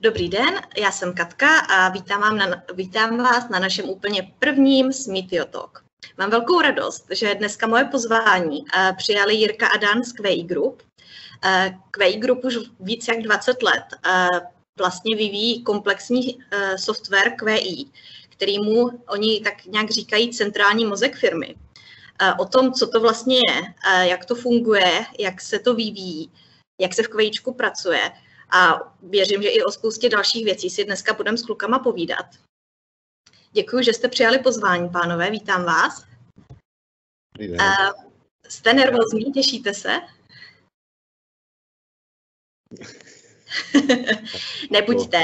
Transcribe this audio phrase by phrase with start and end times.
[0.00, 4.92] Dobrý den, já jsem Katka a vítám, vám na, vítám vás na našem úplně prvním
[4.92, 5.84] Smitio Talk.
[6.18, 10.82] Mám velkou radost, že dneska moje pozvání eh, přijali Jirka a Dan z QI Group.
[11.44, 14.28] Eh, QI Group už víc jak 20 let eh,
[14.78, 16.38] vlastně vyvíjí komplexní
[16.76, 17.86] software QI,
[18.28, 21.54] kterýmu oni tak nějak říkají centrální mozek firmy.
[22.38, 26.30] O tom, co to vlastně je, jak to funguje, jak se to vyvíjí,
[26.80, 28.10] jak se v QIčku pracuje,
[28.54, 32.26] a věřím, že i o spoustě dalších věcí si dneska budeme s klukama povídat.
[33.52, 36.04] Děkuji, že jste přijali pozvání, pánové, vítám vás.
[37.40, 37.58] Uh,
[38.48, 40.00] jste nervózní, těšíte se?
[44.70, 45.22] Nebuďte,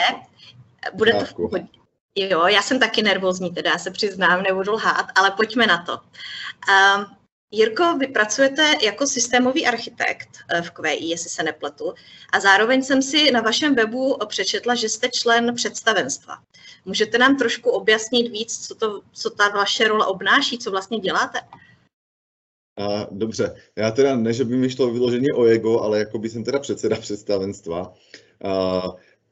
[0.94, 1.68] bude to v pohodě.
[2.14, 5.92] Jo, já jsem taky nervózní, teda se přiznám, nebudu lhát, ale pojďme na to.
[5.96, 7.19] Uh,
[7.52, 11.94] Jirko, vy pracujete jako systémový architekt eh, v QI, jestli se nepletu,
[12.32, 16.34] a zároveň jsem si na vašem webu přečetla, že jste člen představenstva.
[16.84, 21.38] Můžete nám trošku objasnit víc, co, to, co ta vaše role obnáší, co vlastně děláte?
[22.78, 26.28] A, dobře, já teda ne, že by mi šlo vyloženě o ego, ale jako by
[26.28, 27.94] jsem teda předseda představenstva.
[28.44, 28.82] A,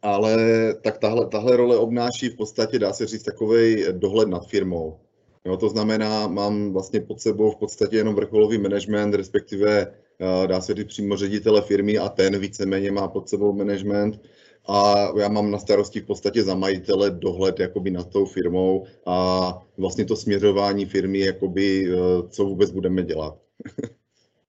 [0.03, 0.37] ale
[0.75, 5.01] tak tahle, tahle role obnáší v podstatě, dá se říct, takový dohled nad firmou.
[5.45, 10.61] Jo, to znamená, mám vlastně pod sebou v podstatě jenom vrcholový management, respektive eh, dá
[10.61, 14.21] se říct přímo ředitele firmy a ten víceméně má pod sebou management
[14.69, 19.59] a já mám na starosti v podstatě za majitele dohled jakoby nad tou firmou a
[19.79, 23.39] vlastně to směřování firmy, jakoby, eh, co vůbec budeme dělat.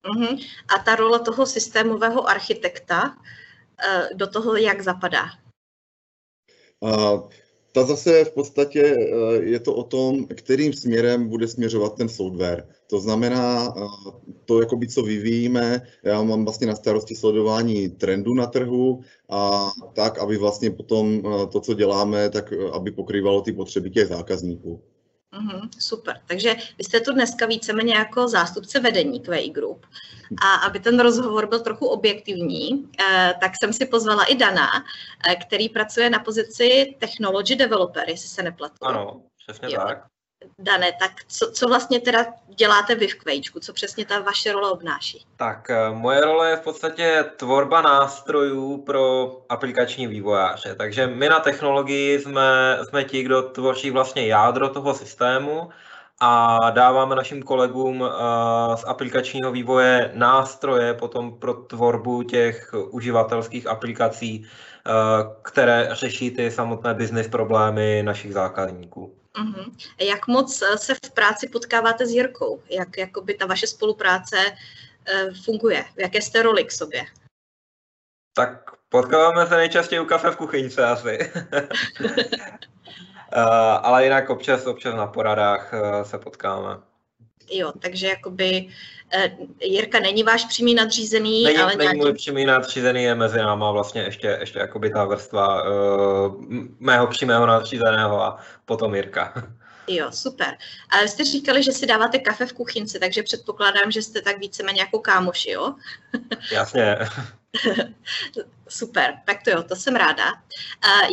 [0.03, 0.45] Uh-huh.
[0.75, 3.17] A ta role toho systémového architekta
[3.83, 5.23] eh, do toho jak zapadá?
[6.79, 7.29] Uh,
[7.71, 12.67] ta zase v podstatě eh, je to o tom, kterým směrem bude směřovat ten software.
[12.87, 13.81] To znamená, eh,
[14.45, 20.19] to, jakoby, co vyvíjíme, já mám vlastně na starosti sledování trendů na trhu a tak,
[20.19, 24.81] aby vlastně potom eh, to, co děláme, tak aby pokrývalo ty potřeby těch zákazníků.
[25.33, 26.21] Mm-hmm, super.
[26.25, 29.85] Takže vy jste tu dneska víceméně jako zástupce vedení QI Group.
[30.41, 34.67] A aby ten rozhovor byl trochu objektivní, eh, tak jsem si pozvala i Dana,
[35.29, 38.75] eh, který pracuje na pozici Technology Developer, jestli se nepletu.
[38.81, 39.81] Ano, přesně jo.
[39.87, 40.18] tak.
[40.59, 43.59] Dané, tak co, co vlastně teda děláte vy v Kvejčku?
[43.59, 45.25] Co přesně ta vaše role obnáší?
[45.35, 50.75] Tak eh, moje role je v podstatě tvorba nástrojů pro aplikační vývojáře.
[50.75, 55.69] Takže my na technologii jsme, jsme ti, kdo tvoří vlastně jádro toho systému
[56.19, 64.45] a dáváme našim kolegům eh, z aplikačního vývoje nástroje potom pro tvorbu těch uživatelských aplikací,
[64.45, 64.91] eh,
[65.41, 69.18] které řeší ty samotné business problémy našich zákazníků.
[69.39, 69.71] Uh-huh.
[69.99, 72.63] Jak moc eh, se v práci potkáváte s Jirkou?
[72.69, 75.85] Jak jakoby ta vaše spolupráce uh, funguje?
[75.95, 77.05] V jaké jste roli k sobě?
[78.33, 81.31] Tak potkáváme se nejčastěji u kafe v kuchyňce asi.
[81.31, 82.09] uh,
[83.81, 86.88] ale jinak občas, občas na poradách uh, se potkáme.
[87.51, 88.69] Jo, takže jakoby
[89.11, 91.99] Eh, Jirka není váš přímý nadřízený, není, ale není nějaký...
[91.99, 96.35] můj přímý nadřízený, je mezi náma vlastně ještě, ještě jakoby ta vrstva uh,
[96.79, 99.33] mého přímého nadřízeného a potom Jirka.
[99.91, 100.57] Jo, super.
[100.89, 104.81] A jste říkali, že si dáváte kafe v kuchynce, takže předpokládám, že jste tak víceméně
[104.81, 105.75] jako kámoši, jo?
[106.51, 106.97] Jasně.
[108.69, 110.41] Super, tak to jo, to jsem ráda.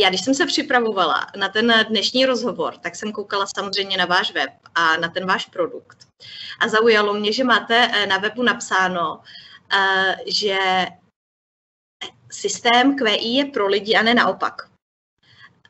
[0.00, 4.32] Já když jsem se připravovala na ten dnešní rozhovor, tak jsem koukala samozřejmě na váš
[4.32, 6.08] web a na ten váš produkt.
[6.60, 9.22] A zaujalo mě, že máte eh, na webu napsáno,
[9.72, 10.58] eh, že
[12.30, 14.70] systém QI je pro lidi a ne naopak.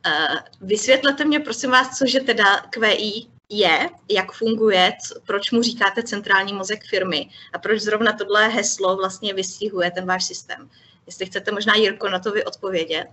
[0.07, 4.93] Eh, vysvětlete mě, prosím vás, cože teda QI je, jak funguje,
[5.27, 10.25] proč mu říkáte centrální mozek firmy a proč zrovna tohle heslo vlastně vystihuje ten váš
[10.25, 10.71] systém.
[11.07, 13.07] Jestli chcete možná, Jirko, na to vy odpovědět.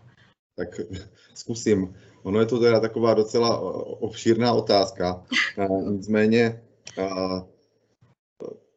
[0.55, 0.69] Tak
[1.33, 1.95] zkusím.
[2.23, 3.59] Ono je to teda taková docela
[3.99, 5.23] obšírná otázka.
[5.89, 6.61] Nicméně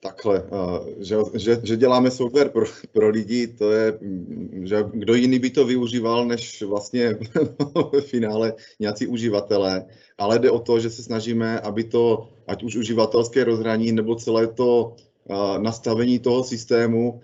[0.07, 0.43] takhle,
[0.99, 3.99] že, že, že děláme software pro, pro lidi, to je,
[4.63, 7.19] že kdo jiný by to využíval, než vlastně
[7.93, 9.85] v finále nějací uživatelé,
[10.19, 14.47] ale jde o to, že se snažíme, aby to, ať už uživatelské rozhraní, nebo celé
[14.47, 14.97] to
[15.59, 17.21] nastavení toho systému,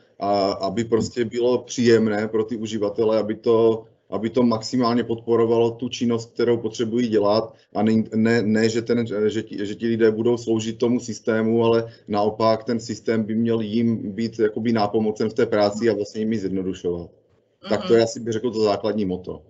[0.61, 6.33] aby prostě bylo příjemné pro ty uživatele, aby to aby to maximálně podporovalo tu činnost,
[6.35, 10.37] kterou potřebují dělat a ne, ne, ne že, ten, že, ti, že ti lidé budou
[10.37, 15.47] sloužit tomu systému, ale naopak ten systém by měl jim být jakoby nápomocen v té
[15.47, 17.11] práci a vlastně jim ji zjednodušovat.
[17.11, 17.69] Mm-hmm.
[17.69, 19.43] Tak to je asi bych řekl to základní moto.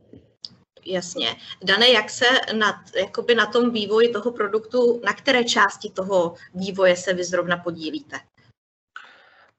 [0.86, 1.26] Jasně.
[1.64, 2.24] Dane, jak se
[2.58, 7.56] na, jakoby na tom vývoji toho produktu, na které části toho vývoje se vy zrovna
[7.56, 8.16] podílíte?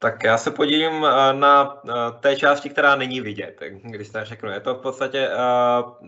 [0.04, 1.82] Tak já se podívím na
[2.20, 4.50] té části, která není vidět, když se řeknu.
[4.50, 5.30] Je to v podstatě,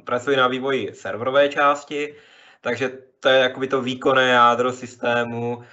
[0.03, 2.15] pracuji na vývoji serverové části,
[2.61, 5.63] takže to je jakoby to výkonné jádro systému,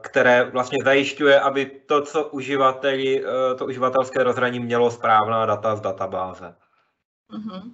[0.00, 3.24] které vlastně zajišťuje, aby to, co uživateli,
[3.58, 6.54] to uživatelské rozhraní mělo správná data z databáze.
[7.32, 7.72] Mm-hmm.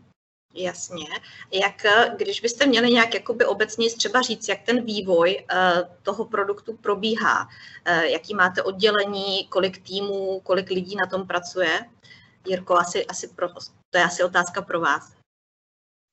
[0.55, 1.07] Jasně.
[1.53, 1.83] Jak,
[2.17, 7.43] když byste měli nějak jakoby obecně třeba říct, jak ten vývoj uh, toho produktu probíhá,
[7.43, 11.81] uh, jaký máte oddělení, kolik týmů, kolik lidí na tom pracuje?
[12.49, 13.49] Jirko, asi, asi pro,
[13.91, 15.13] to je asi otázka pro vás.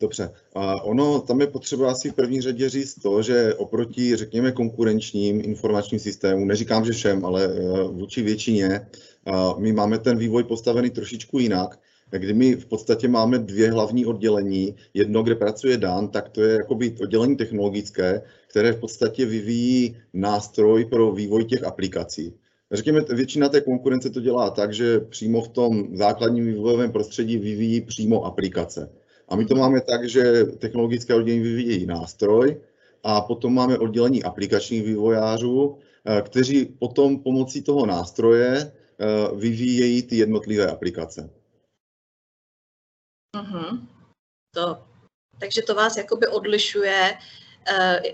[0.02, 0.34] Dobře.
[0.56, 5.42] A ono, tam je potřeba asi v první řadě říct to, že oproti, řekněme, konkurenčním
[5.46, 8.88] informačním systémům, neříkám, že všem, ale eh, vůči většině,
[9.58, 11.80] my máme ten vývoj postavený trošičku jinak
[12.18, 14.76] kdy my v podstatě máme dvě hlavní oddělení.
[14.94, 20.86] Jedno, kde pracuje Dan, tak to je jakoby oddělení technologické, které v podstatě vyvíjí nástroj
[20.86, 22.34] pro vývoj těch aplikací.
[22.72, 27.82] Řekněme, většina té konkurence to dělá tak, že přímo v tom základním vývojovém prostředí vyvíjí
[27.82, 28.90] přímo aplikace.
[29.30, 32.58] A my to máme tak, že technologické oddělení vyvíjí nástroj
[33.04, 39.06] a potom máme oddělení aplikačních vývojářů, eh, kteří potom pomocí toho nástroje eh,
[39.36, 41.30] vyvíjejí ty jednotlivé aplikace.
[43.38, 43.88] Mm-hmm.
[44.56, 44.84] To,
[45.40, 47.18] takže to vás jakoby odlišuje,
[47.72, 48.12] uh,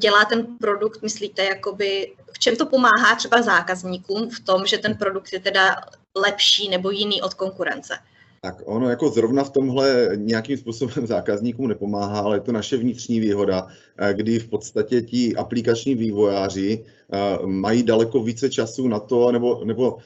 [0.00, 4.94] dělá ten produkt, myslíte, jakoby, v čem to pomáhá třeba zákazníkům v tom, že ten
[4.94, 5.76] produkt je teda
[6.16, 7.94] lepší nebo jiný od konkurence?
[8.42, 13.20] Tak ono jako zrovna v tomhle nějakým způsobem zákazníkům nepomáhá, ale je to naše vnitřní
[13.20, 19.32] výhoda, eh, kdy v podstatě ti aplikační vývojáři eh, mají daleko více času na to,
[19.32, 19.98] nebo, nebo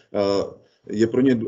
[0.90, 1.38] je pro ně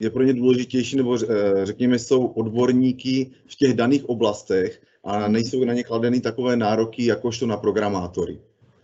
[0.00, 5.64] je pro ně důležitější, nebo eh, řekněme, jsou odborníky v těch daných oblastech a nejsou
[5.64, 8.38] na ně kladeny takové nároky, jakožto na programátory.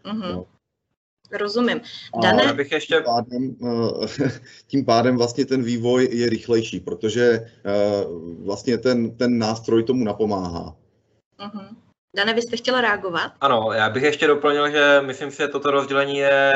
[0.04, 0.32] Mm-hmm.
[0.32, 0.46] No.
[1.32, 1.80] Rozumím.
[2.22, 2.42] Dané...
[2.42, 2.94] A bych ještě...
[2.94, 3.56] tím, pádem,
[4.24, 8.04] eh, tím pádem vlastně ten vývoj je rychlejší, protože eh,
[8.44, 10.76] vlastně ten, ten nástroj tomu napomáhá.
[11.38, 11.76] Mm-hmm.
[12.16, 13.32] Dane, byste chtěla reagovat?
[13.40, 16.52] Ano, já bych ještě doplnil, že myslím si, že toto rozdělení je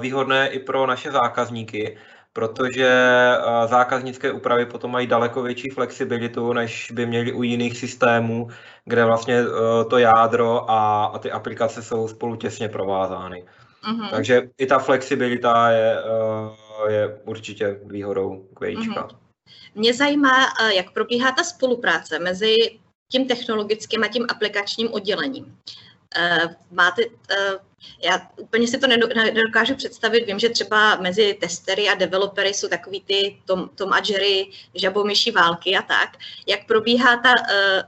[0.00, 1.96] výhodné i pro naše zákazníky,
[2.34, 8.48] protože eh, zákaznické úpravy potom mají daleko větší flexibilitu, než by měli u jiných systémů,
[8.84, 13.44] kde vlastně eh, to jádro a, a ty aplikace jsou spolu těsně provázány.
[13.84, 14.10] Uh-huh.
[14.10, 19.08] Takže i ta flexibilita je, eh, je určitě výhodou k Uh-huh.
[19.74, 22.56] Mě zajímá, jak probíhá ta spolupráce mezi
[23.12, 25.56] tím technologickým a tím aplikačním oddělením.
[26.70, 27.02] Máte
[28.02, 30.26] já úplně si to nedokážu představit.
[30.26, 35.30] Vím, že třeba mezi testery a developery jsou takový ty Tom, Tom a Jerry, žabomyší
[35.30, 36.16] války a tak.
[36.46, 37.82] Jak probíhá ta, eh,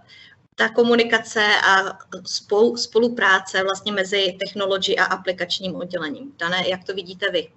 [0.55, 6.32] ta komunikace a spolu, spolupráce vlastně mezi technology a aplikačním oddělením?
[6.38, 7.49] Dané, jak to vidíte vy?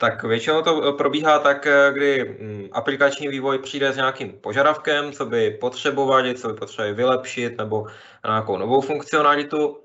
[0.00, 5.26] Tak většinou to probíhá tak, eh, kdy hm, aplikační vývoj přijde s nějakým požadavkem, co
[5.26, 7.86] by potřebovali, co by potřebovali vylepšit, nebo
[8.26, 9.80] nějakou novou funkcionalitu.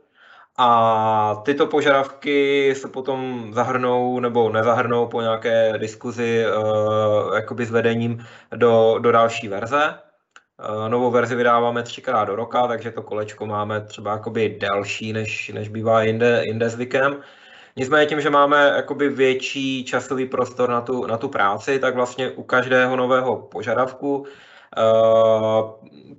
[0.58, 8.26] A tyto požadavky se potom zahrnou nebo nezahrnou po nějaké diskuzi uh, jakoby s vedením
[8.56, 10.00] do, do další verze.
[10.88, 15.70] Novou verzi vydáváme třikrát do roka, takže to kolečko máme třeba jakoby delší, než, než
[15.70, 17.22] bývá jinde, jinde zvykem.
[17.78, 22.32] Nicméně tím, že máme jakoby větší časový prostor na tu, na tu práci, tak vlastně
[22.32, 24.26] u každého nového požadavku
[24.78, 25.64] Eh,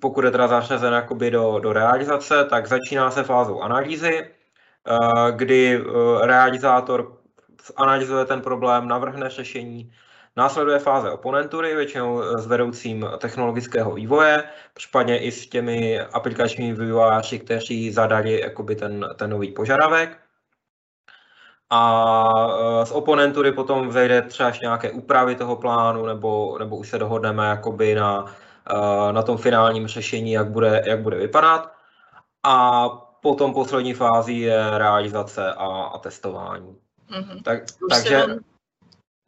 [0.01, 5.81] pokud je teda zařazen jakoby do, do realizace, tak začíná se fázou analýzy, eh, kdy
[5.81, 7.19] eh, realizátor
[7.77, 9.93] analyzuje ten problém, navrhne řešení,
[10.39, 14.45] Následuje fáze oponentury, většinou s vedoucím technologického vývoje,
[14.75, 20.19] případně i s těmi aplikačními vývojáři, kteří zadali jakoby ten, ten nový požadavek.
[21.71, 27.47] A z oponentury potom vzejde třeba nějaké úpravy toho plánu, nebo, nebo už se dohodneme
[27.47, 28.25] jakoby na
[28.71, 31.73] Eh, na tom finálním řešení, jak bude, jak bude vypadat.
[32.43, 32.89] A
[33.23, 36.77] potom poslední fázi je realizace a, a testování.
[37.11, 37.43] Mm-hmm.
[37.43, 38.27] Tak, takže...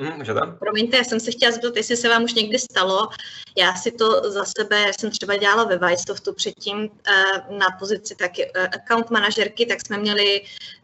[0.02, 3.09] Hmm, Promiňte, já jsem se chtěla zeptat, jestli se vám už někdy stalo.
[3.57, 8.14] Já si to za sebe, já jsem třeba dělala ve Weissoftu předtím eh, na pozici
[8.14, 10.42] taky eh, account manažerky, tak jsme měli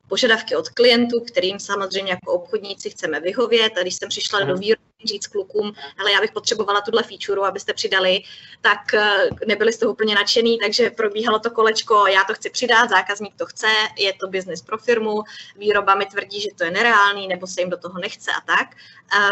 [0.08, 3.72] požadavky od klientů, kterým samozřejmě jako obchodníci chceme vyhovět.
[3.78, 7.72] A když jsem přišla do výroby říct klukům, ale já bych potřebovala tuhle feature, abyste
[7.72, 8.22] přidali,
[8.60, 12.90] tak eh, nebyli z toho úplně nadšený, takže probíhalo to kolečko, já to chci přidat,
[12.90, 13.66] zákazník to chce,
[13.98, 15.22] je to business pro firmu,
[15.56, 18.68] výroba mi tvrdí, že to je nereálný, nebo se jim do toho nechce a tak.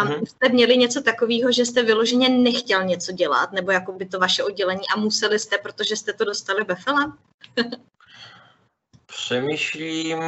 [0.02, 4.19] Um, Jste měli něco takového, že jste vyloženě nechtěl něco dělat, nebo jako by to
[4.19, 7.19] vaše oddělení a museli jste, protože jste to dostali Befela?
[9.07, 10.19] Přemýšlím,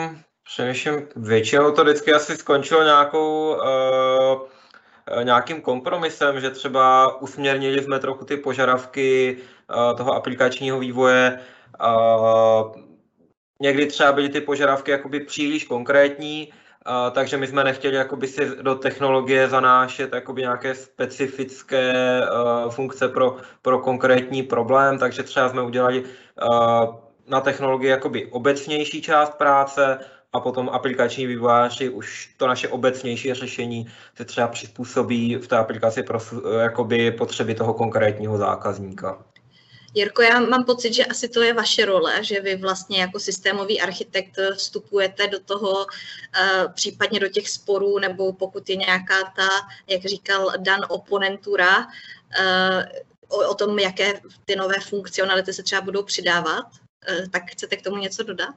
[0.45, 8.25] Přemýšlím, většinou to vždycky asi skončilo nějakou, uh, nějakým kompromisem, že třeba usměrnili jsme trochu
[8.25, 11.41] ty požadavky uh, toho aplikačního vývoje.
[11.85, 12.73] Uh,
[13.61, 16.53] někdy třeba byly ty požadavky jakoby příliš konkrétní,
[16.87, 23.09] Uh, takže my jsme nechtěli jakoby si do technologie zanášet jakoby nějaké specifické uh, funkce
[23.09, 26.95] pro, pro konkrétní problém, takže třeba jsme udělali uh,
[27.29, 29.99] na technologii jakoby obecnější část práce
[30.35, 36.03] a potom aplikační vývojáři už to naše obecnější řešení se třeba přizpůsobí v té aplikaci
[36.03, 36.19] pro
[36.61, 39.25] jakoby potřeby toho konkrétního zákazníka.
[39.95, 43.81] Jirko, já mám pocit, že asi to je vaše role, že vy vlastně jako systémový
[43.81, 49.49] architekt vstupujete do toho, uh, případně do těch sporů, nebo pokud je nějaká ta,
[49.87, 51.79] jak říkal Dan, oponentura,
[53.29, 56.67] uh, o, tom, jaké ty nové funkcionality se třeba budou přidávat.
[56.67, 58.55] Uh, tak chcete k tomu něco dodat?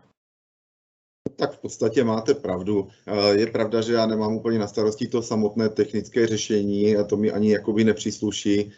[1.35, 2.87] Tak v podstatě máte pravdu.
[3.31, 7.31] Je pravda, že já nemám úplně na starosti to samotné technické řešení a to mi
[7.31, 8.71] ani jakoby nepřísluší.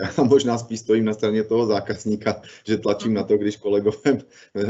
[0.00, 4.18] Já možná spíš stojím na straně toho zákazníka, že tlačím na to, když kolegové,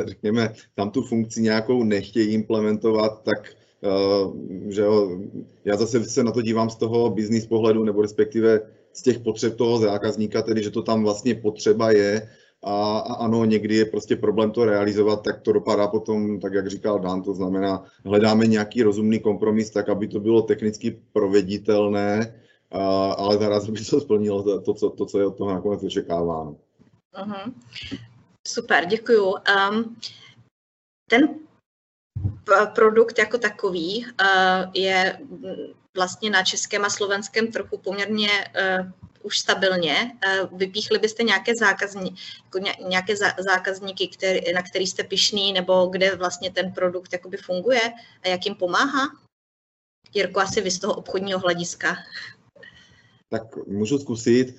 [0.04, 3.56] řekněme, tam tu funkci nějakou nechtějí implementovat, tak
[4.68, 5.20] že jo,
[5.64, 8.60] já zase se na to dívám z toho business pohledu, nebo respektive
[8.92, 12.28] z těch potřeb toho zákazníka, tedy že to tam vlastně potřeba je
[12.66, 16.66] a, a ano, někdy je prostě problém to realizovat, tak to dopadá potom, tak jak
[16.66, 23.12] říkal Dan, to znamená, hledáme nějaký rozumný kompromis, tak aby to bylo technicky proveditelné, a,
[23.12, 26.56] ale zaraz by to splnilo to, to, co, to, co je od toho nakonec očekáváno.
[27.14, 27.52] Uh-huh.
[28.48, 29.34] Super, děkuju.
[29.70, 29.96] Um,
[31.10, 31.38] ten
[32.74, 35.18] produkt jako takový uh, je
[35.96, 38.90] vlastně na českém a slovenském trhu poměrně uh,
[39.26, 40.12] už stabilně.
[40.52, 42.14] Vypíchli byste nějaké, zákazní,
[42.44, 47.80] jako nějaké zákazníky, který, na který jste pišný, nebo kde vlastně ten produkt jakoby funguje
[48.22, 49.08] a jak jim pomáhá?
[50.14, 51.96] Jirko, asi vy z toho obchodního hlediska.
[53.28, 54.56] Tak můžu zkusit.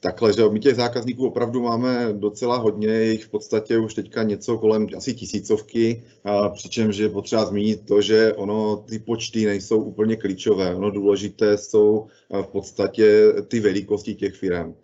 [0.00, 4.58] Takhle, že my těch zákazníků opravdu máme docela hodně, jich v podstatě už teďka něco
[4.58, 10.16] kolem asi tisícovky, a přičemž je potřeba zmínit to, že ono ty počty nejsou úplně
[10.16, 12.06] klíčové, ono důležité jsou
[12.42, 14.74] v podstatě ty velikosti těch firm.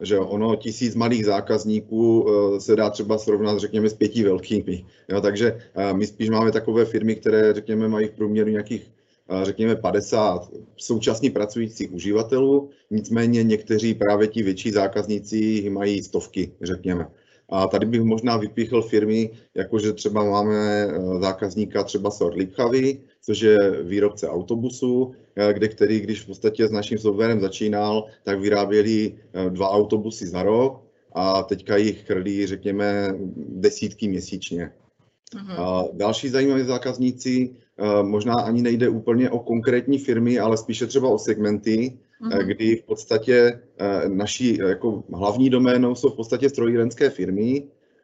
[0.00, 4.84] Že ono tisíc malých zákazníků e, se dá třeba srovnat, řekněme, s pěti velkými.
[5.08, 5.60] Jo, takže
[5.92, 8.90] my spíš máme takové firmy, které, řekněme, mají v průměru nějakých
[9.42, 17.06] řekněme 50 současně pracujících uživatelů, nicméně někteří právě ti větší zákazníci mají stovky, řekněme.
[17.48, 20.90] A tady bych možná vypíchl firmy, jakože třeba máme e,
[21.20, 26.70] zákazníka třeba Sort Lipchavy, což je výrobce autobusu, e, kde který, když v podstatě s
[26.70, 33.14] naším softwarem začínal, tak vyráběli e, dva autobusy za rok a teďka jich chrlí, řekněme,
[33.36, 34.70] desítky měsíčně.
[35.34, 35.60] Uh-huh.
[35.60, 37.63] A další zajímaví zákazníci Eh,
[38.02, 42.46] možná ani nejde úplně o konkrétní firmy, ale spíše třeba o segmenty, uh-huh.
[42.46, 47.62] kdy v podstatě eh, naší jako hlavní doménou jsou v podstatě strojírenské firmy,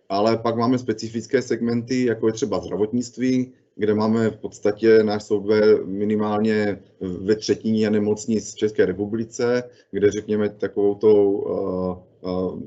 [0.09, 5.85] ale pak máme specifické segmenty, jako je třeba zdravotnictví, kde máme v podstatě náš software
[5.85, 12.61] minimálně ve třetině nemocnic v České republice, kde řekněme takovou tou uh, uh,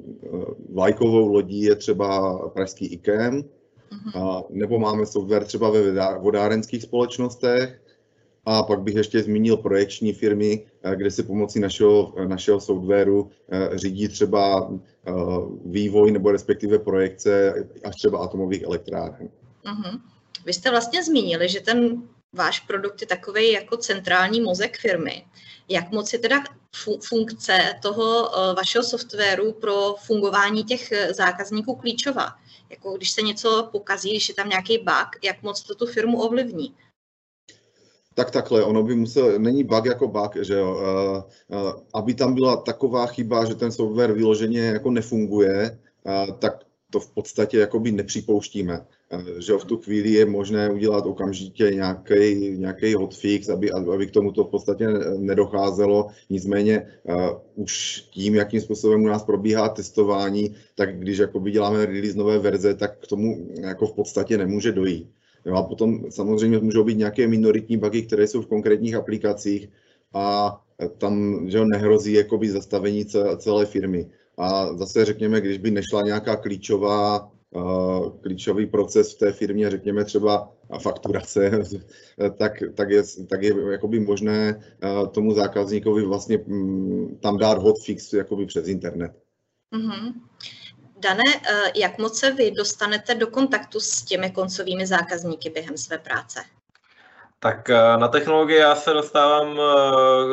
[0.69, 3.43] vlajkovou lodí je třeba pražský IKEM,
[4.15, 7.83] a, nebo máme software třeba ve vodárenských společnostech.
[8.45, 13.77] A pak bych ještě zmínil projekční firmy, eh, kde se pomocí našeho, našeho softwaru eh,
[13.77, 14.71] řídí třeba
[15.07, 15.11] eh,
[15.65, 19.29] vývoj nebo respektive projekce až třeba atomových elektráren.
[19.65, 20.01] Uh-huh.
[20.45, 25.25] Vy jste vlastně zmínili, že ten váš produkt je takový jako centrální mozek firmy.
[25.69, 26.43] Jak moc je teda
[27.01, 32.35] funkce toho vašeho softwaru pro fungování těch zákazníků klíčová?
[32.73, 36.21] Jako když se něco pokazí, když je tam nějaký bug, jak moc to tu firmu
[36.21, 36.75] ovlivní?
[38.15, 42.33] Tak takhle, ono by musel, není bug jako bug, že jo, uh, uh, aby tam
[42.33, 47.91] byla taková chyba, že ten software vyloženě jako nefunguje, uh, tak to v podstatě jakoby
[47.91, 48.85] nepřipouštíme.
[49.37, 54.31] Že v tu chvíli je možné udělat okamžitě nějaký, nějaký hotfix, aby, aby k tomu
[54.31, 56.07] to v podstatě nedocházelo.
[56.29, 62.17] Nicméně uh, už tím, jakým způsobem u nás probíhá testování, tak když jakoby děláme release
[62.17, 65.09] nové verze, tak k tomu jako v podstatě nemůže dojít.
[65.45, 69.69] Jo, a potom samozřejmě můžou být nějaké minoritní bugy, které jsou v konkrétních aplikacích
[70.13, 70.59] a
[70.97, 73.05] tam že nehrozí jakoby zastavení
[73.37, 74.07] celé firmy.
[74.37, 77.29] A zase řekněme, když by nešla nějaká klíčová,
[78.23, 80.49] klíčový proces v té firmě, řekněme třeba
[80.81, 81.51] fakturace,
[82.37, 88.13] tak, tak, je, tak je jakoby možné uh, tomu zákazníkovi vlastně um, tam dát hotfix
[88.13, 89.11] jakoby přes internet.
[89.75, 90.13] Mm-hmm.
[90.99, 91.23] Dane,
[91.75, 96.39] jak moc se vy dostanete do kontaktu s těmi koncovými zákazníky během své práce?
[97.39, 99.59] Tak na technologii já se dostávám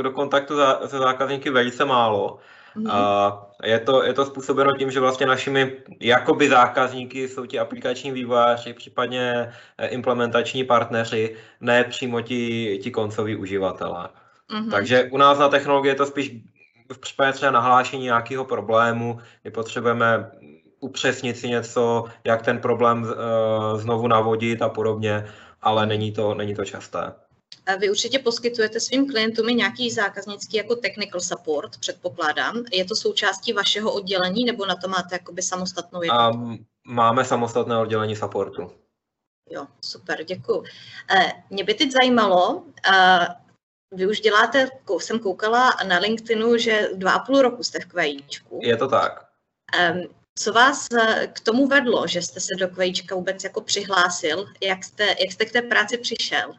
[0.03, 0.55] do kontaktu
[0.87, 2.39] se zákazníky velice málo.
[2.75, 2.91] Mm.
[2.91, 8.13] A je to, je to způsobeno tím, že vlastně našimi jakoby zákazníky jsou ti aplikační
[8.13, 14.09] vývojáři, případně eh, implementační partneři, ne přímo ti, ti koncoví uživatelé.
[14.51, 14.71] Mm-hmm.
[14.71, 16.33] Takže u nás na technologii je to spíš
[16.93, 20.31] v případě třeba nahlášení nějakého problému, kdy potřebujeme
[20.81, 25.27] upřesnit si něco, jak ten problém uh, znovu navodit a podobně,
[25.63, 27.13] ale není to, není to časté.
[27.79, 32.65] Vy určitě poskytujete svým klientům i nějaký zákaznický jako technical support, předpokládám.
[32.73, 36.65] Je to součástí vašeho oddělení nebo na to máte jakoby samostatnou jednotku?
[36.87, 38.73] Máme samostatné oddělení supportu.
[39.51, 40.65] Jo, super, děkuji.
[41.11, 43.27] Eh, mě by teď zajímalo, eh,
[43.95, 48.61] vy už děláte, jsem koukala na LinkedInu, že dva a půl roku jste v QIčku.
[48.63, 49.27] Je to tak.
[50.39, 50.89] Co vás
[51.33, 54.47] k tomu vedlo, že jste se do QIčka vůbec jako přihlásil?
[54.63, 56.55] Jak jste, jak jste k té práci přišel?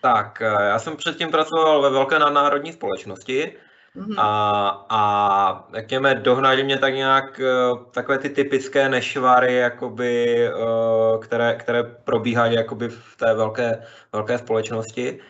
[0.00, 3.56] Tak, eh, já jsem předtím pracoval ve velké nadnárodní společnosti
[3.96, 4.14] mm-hmm.
[4.18, 7.44] a, a řekněme, dohnali mě tak nějak eh,
[7.90, 15.20] takové ty typické nešvary, jakoby, eh, které, které probíhaly jakoby v té velké, velké společnosti.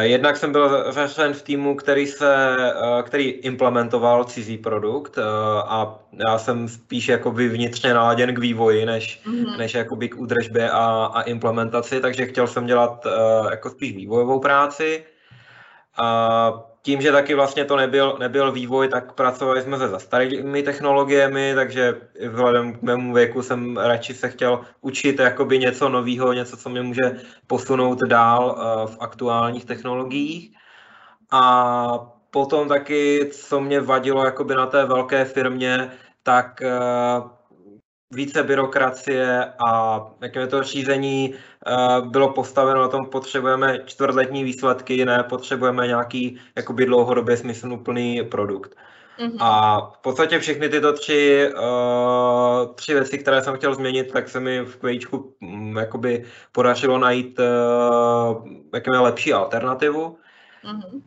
[0.00, 5.22] Jednak jsem byl řešen v týmu, který, se, eh, který implementoval cizí produkt eh,
[5.66, 9.58] a já jsem spíš jakoby vnitřně naladěn k vývoji, než, mm-hmm.
[9.58, 13.10] než jakoby k údržbě a, a implementaci, takže chtěl jsem dělat eh,
[13.50, 15.04] jako spíš vývojovou práci.
[15.98, 21.52] A tím, že taky vlastně to nebyl, nebyl vývoj, tak pracovali jsme se zastarými technologiemi,
[21.54, 22.00] takže
[22.30, 26.82] vzhledem k mému věku jsem radši se chtěl učit jakoby něco nového, něco, co mě
[26.82, 27.16] může
[27.46, 30.54] posunout dál eh, v aktuálních technologiích.
[31.30, 31.42] A
[32.30, 35.90] potom taky, co mě vadilo jakoby na té velké firmě,
[36.22, 36.70] tak eh,
[38.16, 45.22] více byrokracie a jaké to řízení uh, bylo postaveno na tom, potřebujeme čtvrtletní výsledky, ne
[45.28, 48.76] potřebujeme nějaký jakoby dlouhodobě smysluplný produkt.
[49.18, 49.36] Mm-hmm.
[49.40, 54.40] A v podstatě všechny tyto tři, uh, tři věci, které jsem chtěl změnit, tak se
[54.40, 60.18] mi v Quageku um, jakoby podařilo najít uh, lepší alternativu.
[60.64, 61.02] Mm-hmm.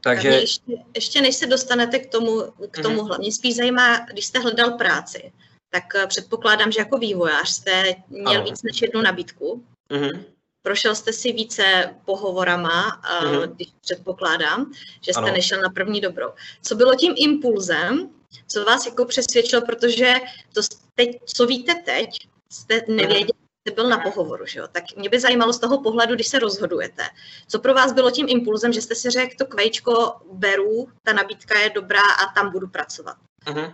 [0.00, 0.28] Takže...
[0.28, 3.06] ještě, ještě než se dostanete k tomu, k tomu mm-hmm.
[3.06, 5.32] hlavně spíš zajímá, když jste hledal práci,
[5.72, 8.44] tak eh, předpokládám, že jako vývojář jste měl ano.
[8.44, 9.64] víc než jednu nabídku.
[9.90, 10.24] Mm-hmm.
[10.62, 13.52] Prošel jste si více pohovorama, mm-hmm.
[13.54, 15.32] když předpokládám, že jste ano.
[15.32, 16.28] nešel na první dobrou.
[16.62, 18.10] Co bylo tím impulzem,
[18.48, 20.14] co vás jako přesvědčilo, protože
[20.54, 20.60] to
[20.94, 22.08] teď, co víte teď,
[22.52, 22.96] jste mhm.
[22.96, 24.68] nevěděli, jste byl na pohovoru, že jo?
[24.72, 27.02] Tak mě by zajímalo z toho pohledu, když se rozhodujete.
[27.48, 31.58] Co pro vás bylo tím impulzem, že jste si řekl, to kvejčko beru, ta nabídka
[31.58, 33.16] je dobrá a tam budu pracovat?
[33.46, 33.72] Mm-hmm.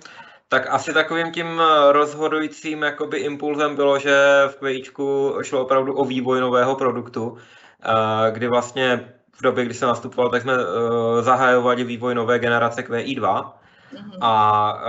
[0.48, 6.04] Tak asi takovým tím eh, rozhodujícím jakoby impulzem bylo, že v QIčku šlo opravdu o
[6.04, 7.37] vývoj nového produktu,
[7.82, 12.82] eh, kdy vlastně v době, kdy jsem nastupoval, tak jsme eh, zahajovali vývoj nové generace
[12.82, 13.52] QI2
[13.92, 14.12] mhm.
[14.20, 14.82] a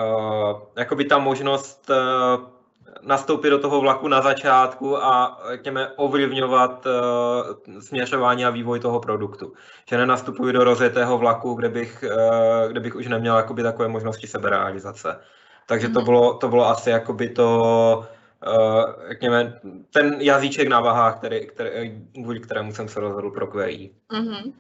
[0.76, 1.92] jakoby ta možnost
[3.02, 6.88] nastoupit do toho vlaku na začátku a řekněme ovlivňovat
[7.80, 9.54] směřování a vývoj toho produktu.
[9.90, 12.04] Že nenastupuji do rozjetého vlaku, kde bych,
[12.68, 15.20] kde bych už neměl jakoby takové možnosti seberealizace.
[15.70, 16.06] Takže to mhm.
[16.06, 18.08] bylo, to bylo asi jakoby to,
[18.48, 19.60] uh, řekněme,
[19.94, 23.92] ten jazyček na vahách, který, který, kvůli kterému jsem se rozhodl pro QI.
[24.12, 24.54] Mm-hmm.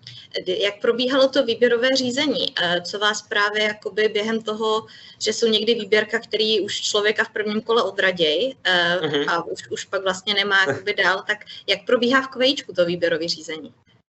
[0.47, 2.45] Jak probíhalo to výběrové řízení?
[2.61, 4.85] Eh, co vás právě jakoby během toho,
[5.21, 9.25] že jsou někdy výběrka, který už člověka v prvním kole odraděj mm-hmm.
[9.29, 13.27] a už, už pak vlastně nemá jakoby dál, tak jak probíhá v QIčku to výběrové
[13.27, 13.73] řízení?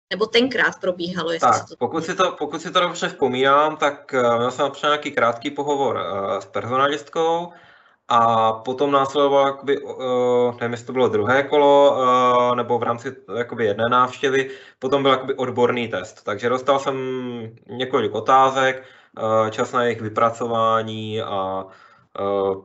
[0.09, 1.31] Nebo tenkrát probíhalo?
[1.31, 1.75] Jestli tak, to...
[1.79, 5.51] Pokud, si to, pokud si to dobře vzpomínám, tak uh, měl jsem například nějaký krátký
[5.51, 7.49] pohovor uh, s personalistkou
[8.07, 9.77] a potom následovalo, jakoby,
[10.59, 15.11] nevím, jestli to bylo druhé kolo, uh, nebo v rámci jakoby, jedné návštěvy, potom byl
[15.11, 16.23] jakoby, odborný test.
[16.23, 16.97] Takže dostal jsem
[17.67, 18.83] několik otázek,
[19.49, 21.65] čas na jejich vypracování a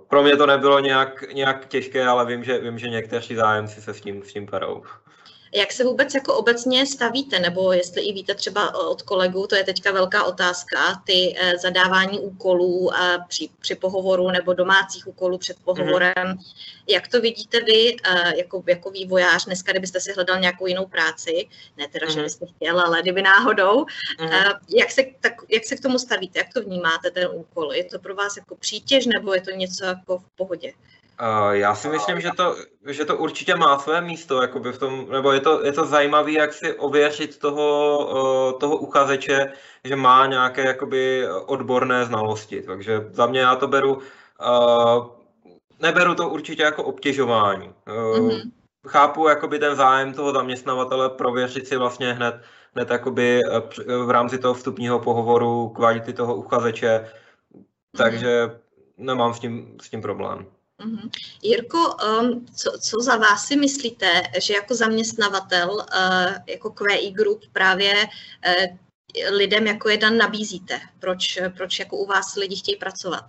[0.08, 3.94] pro mě to nebylo nějak, nějak těžké, ale vím, že, vím, že někteří zájemci se
[3.94, 4.82] s tím, s tím perou.
[5.56, 9.64] Jak se vůbec jako obecně stavíte, nebo jestli i víte třeba od kolegů, to je
[9.64, 12.90] teďka velká otázka, ty eh, zadávání úkolů
[13.28, 16.14] při, při pohovoru nebo domácích úkolů před pohovorem.
[16.16, 16.38] Mm-hmm.
[16.88, 21.48] Jak to vidíte vy eh, jako, jako vývojář dneska, kdybyste si hledal nějakou jinou práci,
[21.76, 22.10] ne teda, mm-hmm.
[22.10, 22.24] že mhm.
[22.24, 24.58] byste chtěl, ale kdyby náhodou, mm-hmm.
[24.68, 27.72] jak, se, tak, jak se k tomu stavíte, jak to vnímáte ten úkol?
[27.72, 30.72] Je to pro vás jako přítěž nebo je to něco jako v pohodě?
[31.50, 35.32] Já si myslím, že to, že to určitě má své místo, jakoby v tom, nebo
[35.32, 39.52] je to, je to zajímavé, jak si ověřit toho, toho uchazeče,
[39.84, 42.62] že má nějaké jakoby odborné znalosti.
[42.62, 43.98] Takže za mě já to beru,
[45.80, 47.72] neberu to určitě jako obtěžování.
[47.86, 48.50] Mm-hmm.
[48.88, 52.40] Chápu jakoby ten zájem toho zaměstnavatele prověřit si vlastně hned,
[52.74, 53.40] hned jakoby
[54.04, 57.10] v rámci toho vstupního pohovoru kvality toho uchazeče,
[57.54, 57.64] mm-hmm.
[57.96, 58.60] takže
[58.96, 60.46] nemám s tím, s tím problém.
[60.84, 61.10] Mm-hmm.
[61.42, 67.40] Jirko, um, co, co za vás si myslíte, že jako zaměstnavatel, uh, jako QI Group
[67.52, 68.78] právě uh,
[69.30, 70.80] lidem jako jeden nabízíte?
[71.00, 73.24] Proč, proč jako u vás lidi chtějí pracovat?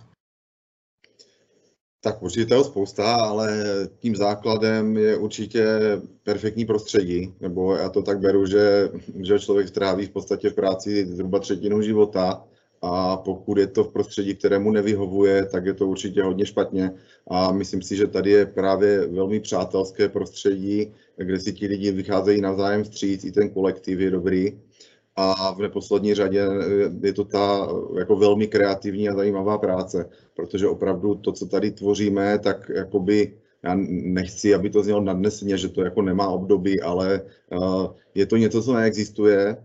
[2.00, 3.64] Tak určitě toho spousta, ale
[3.98, 5.66] tím základem je určitě
[6.22, 8.90] perfektní prostředí, nebo já to tak beru, že,
[9.22, 12.44] že člověk tráví v podstatě v práci zhruba třetinu života
[12.82, 16.90] a pokud je to v prostředí, kterému nevyhovuje, tak je to určitě hodně špatně.
[17.30, 22.40] A myslím si, že tady je právě velmi přátelské prostředí, kde si ti lidi vycházejí
[22.40, 24.58] navzájem vstříc, i ten kolektiv je dobrý.
[25.16, 26.48] A v neposlední řadě
[27.02, 32.38] je to ta jako velmi kreativní a zajímavá práce, protože opravdu to, co tady tvoříme,
[32.38, 37.86] tak jakoby já nechci, aby to znělo nadneseně, že to jako nemá období, ale uh,
[38.14, 39.56] je to něco, co neexistuje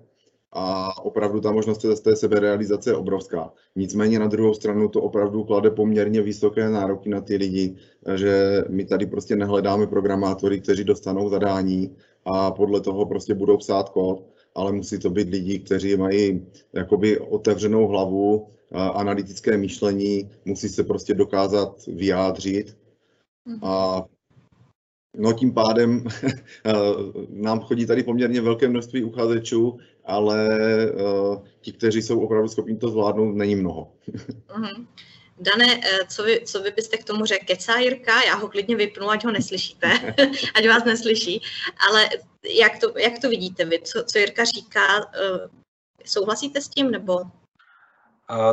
[0.54, 3.52] a opravdu ta možnost z té seberealizace je obrovská.
[3.76, 7.76] Nicméně na druhou stranu to opravdu klade poměrně vysoké nároky na ty lidi,
[8.16, 13.90] že my tady prostě nehledáme programátory, kteří dostanou zadání a podle toho prostě budou psát
[13.90, 14.24] kód,
[14.56, 21.14] ale musí to být lidi, kteří mají jakoby otevřenou hlavu, analytické myšlení, musí se prostě
[21.14, 22.78] dokázat vyjádřit
[23.64, 24.04] a
[25.18, 26.04] No tím pádem
[27.30, 30.48] nám chodí tady poměrně velké množství uchazečů, ale
[30.92, 33.92] uh, ti, kteří jsou opravdu schopni to zvládnout, není mnoho.
[34.48, 34.86] uh-huh.
[35.42, 37.46] Dane, eh, co vy, co vy byste k tomu řekl?
[37.46, 39.88] Kecá Jirka, já ho klidně vypnu, ať ho neslyšíte,
[40.56, 41.42] ať vás neslyší,
[41.90, 42.10] ale
[42.60, 45.38] jak to, jak to vidíte vy, co, co Jirka říká, uh,
[46.06, 47.20] souhlasíte s tím, nebo?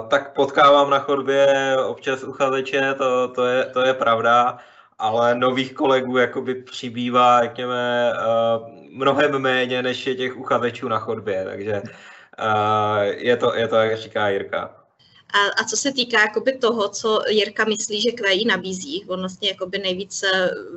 [0.09, 4.59] Tak potkávám na chodbě občas uchazeče, to, to, je, to je pravda
[4.99, 11.45] ale nových kolegů jakoby přibývá, řekněme, uh, mnohem méně, než je těch uchazečů na chodbě,
[11.45, 14.75] takže uh, je, to, je to, jak říká Jirka.
[15.35, 19.49] A, a co se týká jakoby toho, co Jirka myslí, že QI nabízí, on vlastně
[19.49, 20.27] jakoby nejvíce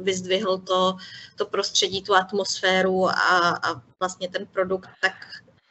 [0.02, 0.96] vyzdvihl to,
[1.36, 5.14] to prostředí, tu atmosféru a, a vlastně ten produkt, tak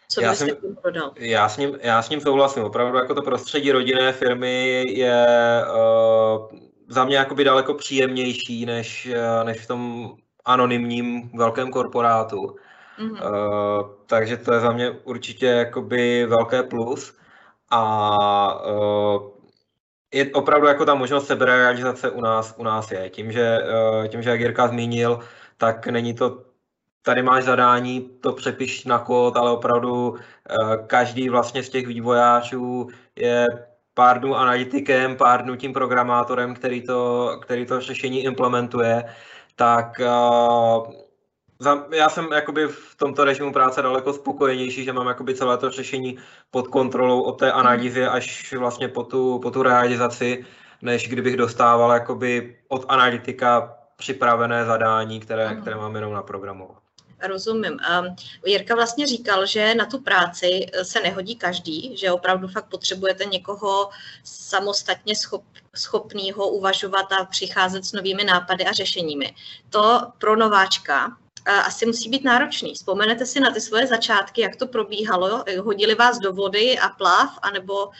[0.08, 1.12] co já tím prodal?
[1.16, 2.62] Já s, ním, já s ním souhlasím.
[2.62, 5.26] Opravdu jako to prostředí rodinné firmy je
[5.74, 10.12] uh, za mě jakoby daleko příjemnější než, eh, než v tom
[10.44, 12.57] anonymním velkém korporátu.
[12.98, 13.12] Mm-hmm.
[13.12, 17.16] Uh, takže to je za mě určitě jakoby velké plus.
[17.70, 19.31] A uh,
[20.14, 23.11] je opravdu jako ta možnost seberealizace u nás, u nás je.
[23.11, 25.20] Tím, že, uh, tím, že jak Jirka zmínil,
[25.57, 26.44] tak není to
[27.03, 30.16] tady máš zadání, to přepiš na kód, ale opravdu
[30.87, 33.46] každý vlastně z těch vývojářů je
[33.94, 39.05] pár dnů analytikem, pár dnů tím programátorem, který to, který to řešení implementuje,
[39.57, 40.92] tak uh,
[41.59, 45.70] za, já jsem jakoby v tomto režimu práce daleko spokojenější, že mám jakoby celé to
[45.70, 46.18] řešení
[46.50, 50.44] pod kontrolou od té analýzy až vlastně po tu, po tu realizaci,
[50.83, 56.89] než kdybych dostával jakoby od analytika připravené zadání, které, které mám jenom naprogramovat.
[57.22, 57.78] Rozumím.
[58.46, 63.90] Jirka vlastně říkal, že na tu práci se nehodí každý, že opravdu fakt potřebujete někoho
[64.24, 65.44] samostatně schop,
[65.76, 69.35] schopného uvažovat a přicházet s novými nápady a řešeními.
[69.70, 71.16] To pro nováčka
[71.66, 72.74] asi musí být náročný.
[72.74, 75.44] Vzpomenete si na ty svoje začátky, jak to probíhalo?
[75.62, 77.90] Hodili vás do vody a plav, anebo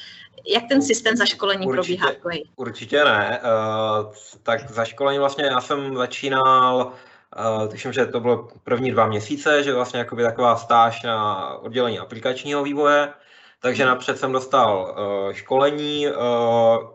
[0.46, 2.44] jak ten systém zaškolení určitě, probíhá?
[2.56, 3.40] Určitě ne.
[3.42, 6.92] Uh, tak zaškolení vlastně já jsem začínal
[7.38, 11.98] Uh, tuším, že to bylo první dva měsíce, že vlastně jakoby taková stáž na oddělení
[11.98, 13.08] aplikačního vývoje,
[13.60, 16.14] takže napřed jsem dostal uh, školení, uh,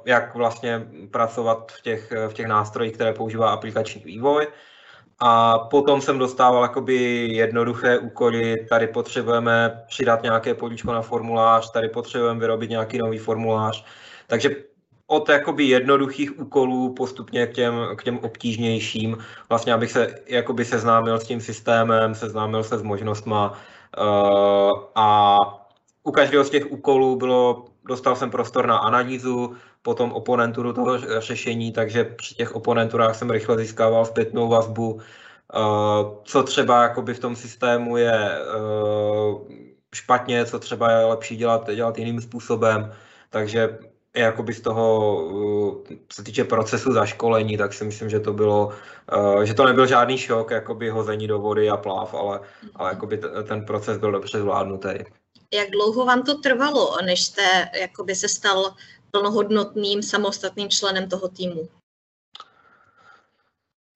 [0.05, 4.47] jak vlastně pracovat v těch, v těch nástrojích, které používá aplikační vývoj.
[5.19, 6.95] A potom jsem dostával jakoby
[7.31, 13.85] jednoduché úkoly, tady potřebujeme přidat nějaké políčko na formulář, tady potřebujeme vyrobit nějaký nový formulář.
[14.27, 14.49] Takže
[15.07, 19.17] od jakoby jednoduchých úkolů postupně k těm, k těm obtížnějším,
[19.49, 25.39] vlastně abych se jakoby seznámil s tím systémem, seznámil se s možnostma uh, a
[26.03, 31.71] u každého z těch úkolů bylo, dostal jsem prostor na analýzu, potom oponenturu toho řešení,
[31.71, 35.01] takže při těch oponenturách jsem rychle získával zpětnou vazbu, uh,
[36.23, 39.41] co třeba jakoby v tom systému je uh,
[39.95, 42.91] špatně, co třeba je lepší dělat, dělat jiným způsobem,
[43.29, 43.77] takže
[44.21, 48.71] jakoby z toho, uh, co se týče procesu zaškolení, tak si myslím, že to bylo,
[49.17, 52.39] uh, že to nebyl žádný šok, jakoby hození do vody a pláv, ale,
[52.75, 54.89] ale jakoby ten proces byl dobře zvládnutý.
[55.53, 58.73] Jak dlouho vám to trvalo, než jste jakoby se stal
[59.11, 61.67] plnohodnotným samostatným členem toho týmu?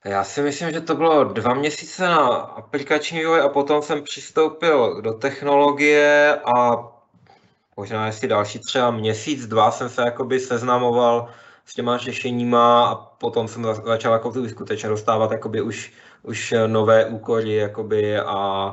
[0.05, 5.01] Já si myslím, že to bylo dva měsíce na aplikační vývoj a potom jsem přistoupil
[5.01, 6.75] do technologie a
[7.79, 11.29] možná jestli další třeba měsíc, dva jsem se jakoby seznamoval
[11.65, 17.05] s těma řešeníma a potom jsem začal jako tu skutečně dostávat jakoby už, už nové
[17.05, 18.71] úkoly jakoby a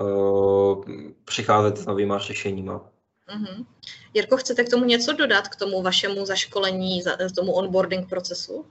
[0.00, 0.84] uh,
[1.24, 2.78] přicházet s novýma řešeníma.
[2.78, 3.64] Mm-hmm.
[4.14, 7.02] Jirko, chcete k tomu něco dodat, k tomu vašemu zaškolení,
[7.36, 8.64] tomu onboarding procesu?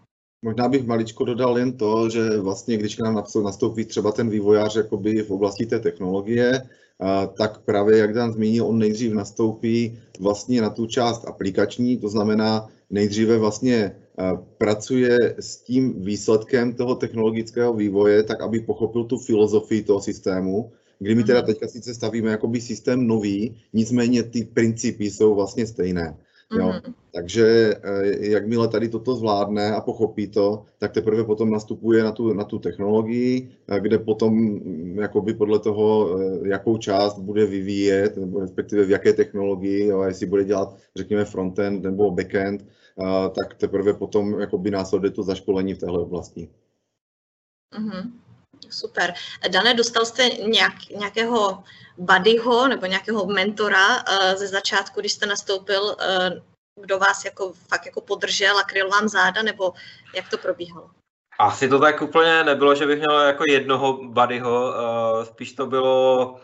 [0.45, 4.75] Možná bych maličko dodal jen to, že vlastně, když k nám nastoupí třeba ten vývojář
[4.75, 6.61] jakoby v oblasti té technologie,
[7.37, 12.69] tak právě, jak Dan zmínil, on nejdřív nastoupí vlastně na tu část aplikační, to znamená,
[12.89, 13.95] nejdříve vlastně
[14.57, 21.15] pracuje s tím výsledkem toho technologického vývoje, tak aby pochopil tu filozofii toho systému, kdy
[21.15, 21.47] my teda mhm.
[21.47, 26.17] teďka sice stavíme jakoby systém nový, nicméně ty principy jsou vlastně stejné.
[26.57, 26.67] Jo.
[26.67, 26.93] Mm-hmm.
[27.13, 32.33] Takže eh, jakmile tady toto zvládne a pochopí to, tak teprve potom nastupuje na tu,
[32.33, 38.17] na tu technologii, eh, kde potom mm, jakoby podle toho, eh, jakou část bude vyvíjet,
[38.17, 42.65] nebo respektive v jaké technologii, jo, jestli bude dělat, řekněme, frontend nebo backend,
[43.35, 46.49] tak teprve potom jakoby následuje to zaškolení v téhle oblasti.
[47.73, 48.22] Mm-hmm.
[48.69, 49.13] Super.
[49.47, 51.63] Dané, dostal jste nějak, nějakého
[51.97, 56.41] buddyho nebo nějakého mentora uh, ze začátku, když jste nastoupil, uh,
[56.81, 59.73] kdo vás jako fakt jako podržel a kryl vám záda, nebo
[60.15, 60.89] jak to probíhalo?
[61.39, 66.35] Asi to tak úplně nebylo, že bych měl jako jednoho buddyho, uh, spíš to bylo,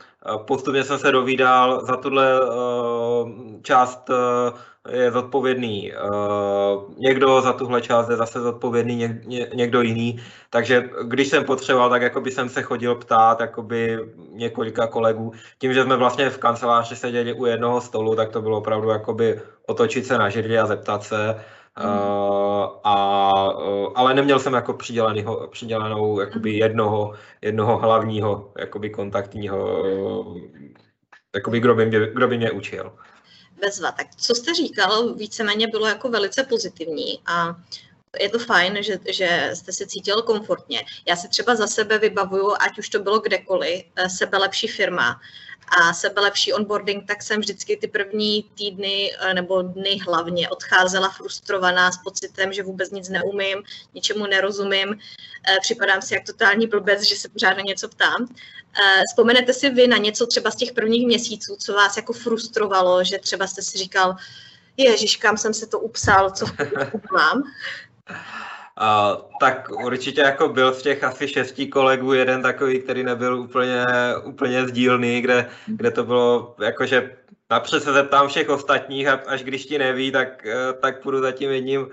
[0.48, 2.40] postupně jsem se dovídal za tuhle
[3.62, 4.10] část
[4.92, 5.94] je zodpovědný
[6.98, 11.90] někdo, za tuhle část je zase zodpovědný něk, ně, někdo jiný, takže když jsem potřeboval,
[11.90, 14.00] tak jako by jsem se chodil ptát jakoby
[14.32, 15.32] několika kolegů.
[15.60, 19.42] Tím, že jsme vlastně v kanceláři seděli u jednoho stolu, tak to bylo opravdu jakoby
[19.68, 21.46] otočit se na židli a zeptat se.
[21.84, 29.86] Uh, a, uh, ale neměl jsem jako přiděleného, přidělenou jakoby jednoho, jednoho hlavního jakoby kontaktního,
[31.36, 32.92] jakoby kdo by mě, kdo by mě učil
[33.62, 33.92] bezva.
[33.92, 37.56] Tak co jste říkal, víceméně bylo jako velice pozitivní a
[38.20, 40.86] je to fajn, že, že jste se cítil komfortně.
[41.08, 45.22] Já se třeba za sebe vybavuju, ať už to bylo kdekoliv, eh, sebelepší firma
[45.78, 51.92] a sebelepší onboarding, tak jsem vždycky ty první týdny eh, nebo dny hlavně odcházela frustrovaná
[51.92, 54.94] s pocitem, že vůbec nic neumím, ničemu nerozumím,
[55.48, 58.28] eh, připadám si jak totální blbec, že se pořád na něco ptám.
[59.10, 63.20] Vzpomenete si vy na něco třeba z těch prvních měsíců, co vás jako frustrovalo, že
[63.20, 64.16] třeba jste si říkal,
[64.78, 66.46] ježiš, kam jsem se to upsal, co
[67.14, 67.44] mám?
[68.80, 73.86] Uh, tak určitě jako byl z těch asi šesti kolegů jeden takový, který nebyl úplně,
[74.24, 77.16] úplně sdílný, kde, kde to bylo jako, že
[77.50, 81.32] napřed se zeptám všech ostatních a až když ti neví, tak, eh, tak půjdu za
[81.32, 81.90] tím jedním, uh,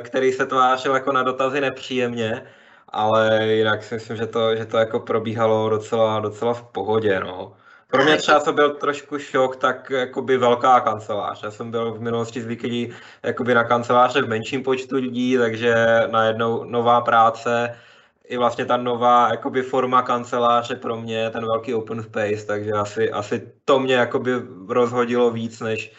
[0.00, 2.46] který se tvářil jako na dotazy nepříjemně,
[2.88, 7.56] ale jinak si myslím, že to, že to jako probíhalo docela, docela v pohodě, no.
[7.94, 11.42] Pro mě třeba to byl trošku šok, tak jakoby velká kancelář.
[11.42, 15.74] Já jsem byl v minulosti zvyklý jakoby na kanceláře v menším počtu lidí, takže
[16.10, 17.76] najednou nová práce,
[18.24, 23.10] i vlastně ta nová jakoby forma kanceláře pro mě, ten velký open space, takže asi,
[23.10, 24.32] asi to mě jakoby
[24.68, 25.92] rozhodilo víc, než,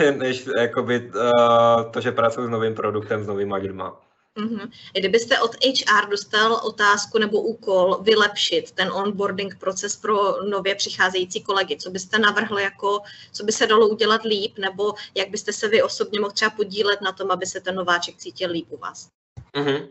[0.00, 4.07] uh, než jakoby, uh, to, že pracuji s novým produktem, s novými lidma.
[4.38, 4.70] Mm-hmm.
[4.92, 11.76] Kdybyste od HR dostal otázku nebo úkol vylepšit ten onboarding proces pro nově přicházející kolegy,
[11.76, 13.00] co byste navrhl jako,
[13.32, 17.00] co by se dalo udělat líp, nebo jak byste se vy osobně mohl třeba podílet
[17.00, 19.08] na tom, aby se ten nováček cítil líp u vás?
[19.54, 19.88] Mm-hmm.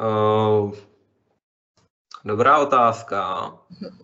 [0.00, 0.74] Uh,
[2.24, 3.52] dobrá otázka.
[3.72, 4.03] Mm-hmm.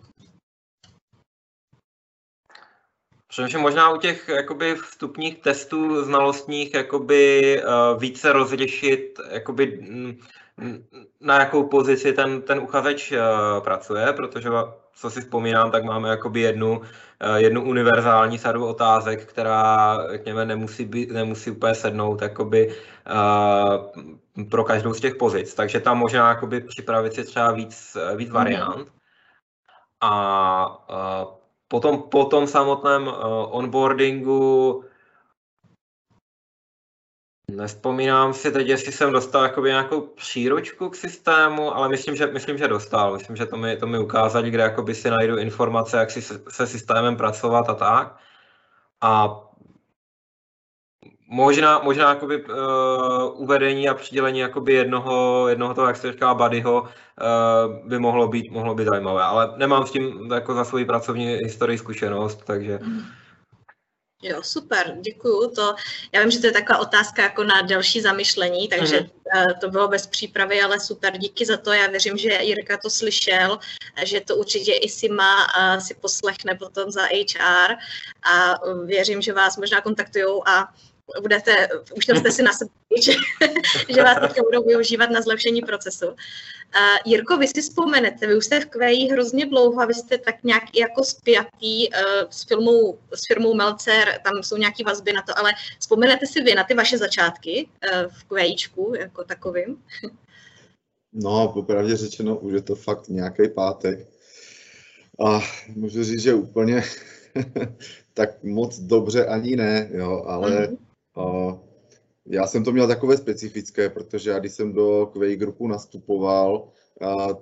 [3.31, 9.87] Přemýšlím možná u těch jakoby vstupních testů znalostních jakoby uh, více rozlišit jakoby
[11.21, 14.49] na jakou pozici ten, ten uchazeč uh, pracuje, protože
[14.93, 20.85] co si vzpomínám, tak máme jakoby jednu, uh, jednu univerzální sadu otázek, která, řekněme, nemusí,
[20.85, 22.75] být, nemusí úplně sednout jakoby,
[24.49, 25.53] pro každou z těch pozic.
[25.53, 28.87] Takže tam možná jakoby připravit si třeba víc, víc variant.
[30.01, 31.40] A
[31.71, 33.13] Potom po tom samotném uh,
[33.49, 34.83] onboardingu
[37.51, 42.57] Nespomínám si teď, jestli jsem dostal jakoby nějakou příručku k systému, ale myslím, že, myslím,
[42.57, 43.13] že dostal.
[43.13, 46.43] Myslím, že to mi, to mi ukázali, kde jakoby si najdu informace, jak si se,
[46.49, 48.17] se systémem pracovat a tak.
[49.01, 49.39] A
[51.33, 56.81] Možná, možná jakoby, uh, uvedení a přidělení jakoby jednoho, jednoho toho, jak se říká, buddyho,
[56.81, 61.27] uh, by mohlo být, mohlo být zajímavé, ale nemám s tím jako za svoji pracovní
[61.27, 62.79] historii zkušenost, takže...
[64.23, 65.51] Jo, super, děkuju.
[65.55, 65.75] To,
[66.11, 69.59] já vím, že to je taková otázka jako na další zamyšlení, takže mm-hmm.
[69.61, 71.73] to bylo bez přípravy, ale super, díky za to.
[71.73, 73.59] Já věřím, že Jirka to slyšel,
[74.03, 75.47] že to určitě i si má
[75.79, 77.73] si poslechne potom za HR
[78.33, 80.67] a věřím, že vás možná kontaktují a
[81.21, 82.71] budete, už to jste si na sebe,
[83.01, 83.11] že,
[83.89, 86.07] že vás teďka budou využívat na zlepšení procesu.
[86.07, 90.17] Uh, Jirko, vy si vzpomenete, vy už jste v QI hrozně dlouho a vy jste
[90.17, 95.21] tak nějak jako spjatý uh, s, filmou, s firmou Melcer, tam jsou nějaké vazby na
[95.21, 99.83] to, ale vzpomenete si vy na ty vaše začátky uh, v QIčku jako takovým?
[101.13, 103.99] No, popravdě řečeno, už je to fakt nějaký pátek.
[105.25, 105.39] A
[105.75, 106.83] můžu říct, že úplně
[108.13, 110.77] tak moc dobře ani ne, jo, ale mm-hmm
[112.25, 116.67] já jsem to měl takové specifické, protože já když jsem do QA grupu nastupoval,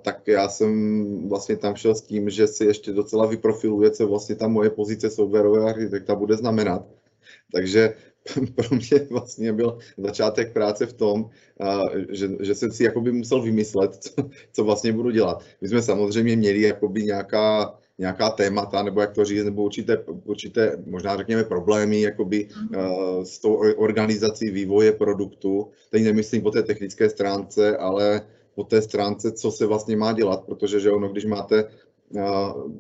[0.02, 4.36] tak já jsem vlastně tam šel s tím, že si ještě docela vyprofiluje, co vlastně
[4.36, 6.86] ta moje pozice softwarového architekta bude znamenat.
[7.54, 7.94] Takže
[8.56, 11.30] pro mě vlastně byl začátek práce v tom,
[12.10, 15.44] že, že jsem si jakoby musel vymyslet, co, co vlastně budu dělat.
[15.62, 20.78] My jsme samozřejmě měli jakoby nějaká nějaká témata, nebo jak to říct, nebo určité, určité
[20.86, 25.68] možná řekněme problémy jakoby, uh, s tou organizací vývoje produktu.
[25.90, 28.22] Teď nemyslím po té technické stránce, ale
[28.56, 31.64] po té stránce, co se vlastně má dělat, protože že ono, když máte
[32.10, 32.72] uh,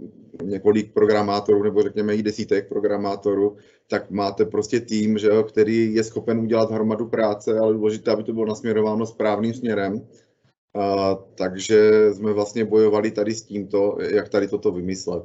[0.44, 6.04] několik programátorů, nebo řekněme i desítek programátorů, tak máte prostě tým, že jo, který je
[6.04, 10.02] schopen udělat hromadu práce, ale důležité, aby to bylo nasměrováno správným směrem
[10.76, 15.24] a, takže jsme vlastně bojovali tady s tímto, jak tady toto vymyslet.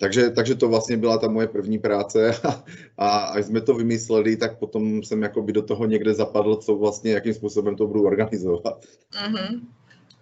[0.00, 2.62] Takže, takže to vlastně byla ta moje první práce a,
[2.98, 7.12] a až jsme to vymysleli, tak potom jsem jakoby do toho někde zapadl, co vlastně,
[7.12, 8.78] jakým způsobem to budu organizovat.
[9.12, 9.60] Mm-hmm.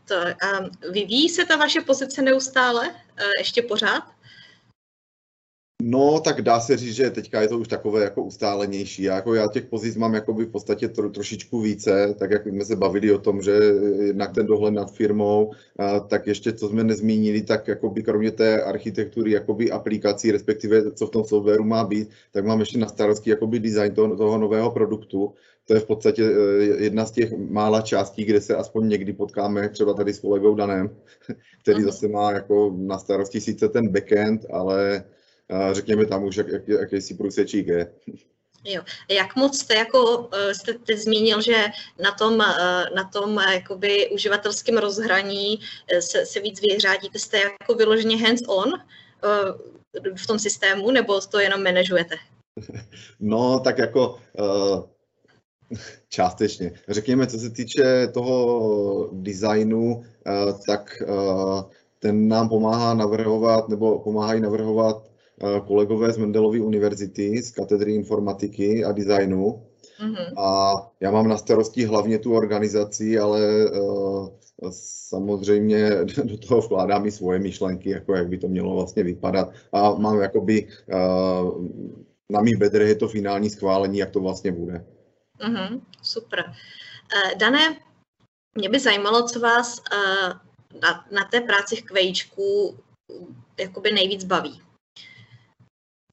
[0.09, 2.95] To, um, vyvíjí se ta vaše pozice neustále, uh,
[3.39, 4.16] ještě pořád?
[5.83, 9.03] No, tak dá se říct, že teďka je to už takové jako ustálenější.
[9.03, 12.65] Já, jako já těch pozic mám jakoby v podstatě tro, trošičku více, tak jak jsme
[12.65, 13.53] se bavili o tom, že
[14.01, 18.63] jednak ten dohled nad firmou, a, tak ještě co jsme nezmínili, tak jakoby kromě té
[18.63, 23.31] architektury jakoby aplikací, respektive co v tom softwaru má být, tak mám ještě na starosti
[23.31, 25.35] jakoby design toho, toho nového produktu.
[25.67, 29.69] To je v podstatě e, jedna z těch mála částí, kde se aspoň někdy potkáme
[29.69, 30.91] třeba tady s kolegou Danem,
[31.63, 35.05] který zase má jako na starosti sice ten backend, ale
[35.73, 37.93] řekněme tam už jak, jak, jakýsi průsečík je.
[38.67, 38.83] Jo.
[39.11, 41.65] Jak moc jste, jako, eh, jste teď zmínil, že
[42.03, 45.61] na tom, eh, na tom eh, jakoby uživatelském rozhraní
[46.01, 48.73] se, se víc vyřádíte, jste jako vyloženě hands-on
[50.17, 52.15] v tom systému, nebo to jenom manažujete?
[53.21, 54.19] No, tak jako
[56.09, 56.73] částečně.
[56.89, 60.05] Řekněme, co se týče toho designu,
[60.67, 61.03] tak
[61.99, 65.06] ten nám pomáhá navrhovat, nebo pomáhají navrhovat
[65.67, 69.67] kolegové z Mendelovy univerzity z katedry informatiky a designu.
[70.01, 70.39] Mm-hmm.
[70.39, 74.29] A já mám na starosti hlavně tu organizaci, ale uh,
[74.71, 75.91] samozřejmě
[76.25, 79.49] do toho vkládám i svoje myšlenky, jako jak by to mělo vlastně vypadat.
[79.73, 81.67] A mám jakoby uh,
[82.31, 84.85] na mých bedrech je to finální schválení, jak to vlastně bude.
[85.41, 86.45] Mm-hmm, super.
[86.45, 87.77] Uh, Dané,
[88.55, 90.33] mě by zajímalo, co vás uh,
[90.83, 92.79] na, na té práci v Kvejíčku
[93.59, 94.66] jakoby nejvíc baví.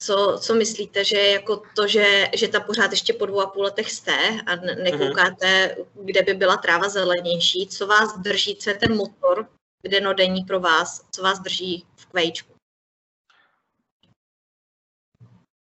[0.06, 3.64] Co, co myslíte, že jako to, že, že ta pořád ještě po dvou a půl
[3.64, 5.86] letech jste a nekoukáte, mm-hmm.
[5.96, 9.48] kde by byla tráva zelenější, co vás drží, co je ten motor
[9.84, 12.54] denodenní pro vás, co vás drží v kvějčku?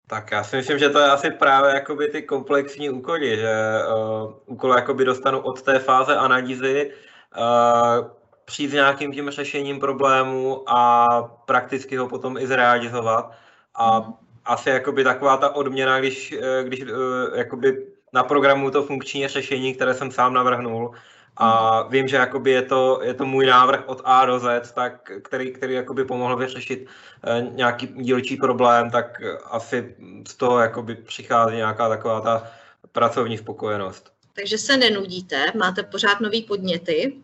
[0.08, 3.54] Tak já si myslím, že to je asi právě jakoby ty komplexní úkoly, že
[3.96, 6.92] uh, úkoly jakoby dostanu od té fáze analýzy,
[7.38, 8.08] uh,
[8.46, 11.08] přijít s nějakým tím řešením problému a
[11.46, 13.47] prakticky ho potom i zrealizovat.
[13.78, 14.14] A
[14.46, 19.74] asi jakoby taková ta odměna, když, eh, když eh, jakoby na programu to funkční řešení,
[19.74, 20.92] které jsem sám navrhnul,
[21.40, 25.12] a vím, že jakoby je, to, je to můj návrh od A do Z, tak,
[25.24, 26.88] který, který jakoby pomohl vyřešit
[27.24, 29.96] eh, nějaký dílčí problém, tak asi
[30.28, 32.52] z toho jakoby přichází nějaká taková ta
[32.92, 34.12] pracovní spokojenost.
[34.34, 37.18] Takže se nenudíte, máte pořád nové podněty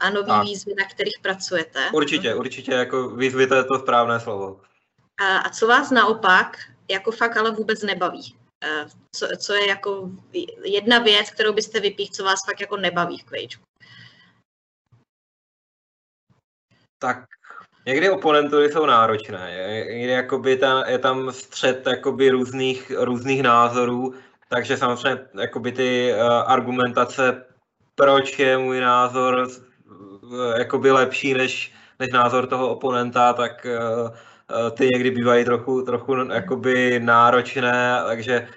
[0.00, 1.80] a nové výzvy, na kterých pracujete.
[1.92, 4.60] Určitě, určitě, jako výzvy to je to správné slovo.
[5.20, 6.56] A, co vás naopak
[6.90, 8.36] jako fakt ale vůbec nebaví?
[9.16, 10.10] Co, co je jako
[10.64, 13.60] jedna věc, kterou byste vypích, co vás fakt jako nebaví v Quageu?
[16.98, 17.24] Tak
[17.86, 19.56] někdy oponentury jsou náročné.
[19.88, 24.14] Někdy jakoby ta, je tam střed jakoby různých, různých názorů,
[24.48, 27.44] takže samozřejmě jakoby ty uh, argumentace,
[27.94, 29.48] proč je můj názor
[29.86, 34.16] uh, jakoby lepší než, než názor toho oponenta, tak uh,
[34.70, 38.48] ty někdy bývají trochu, trochu jakoby náročné, takže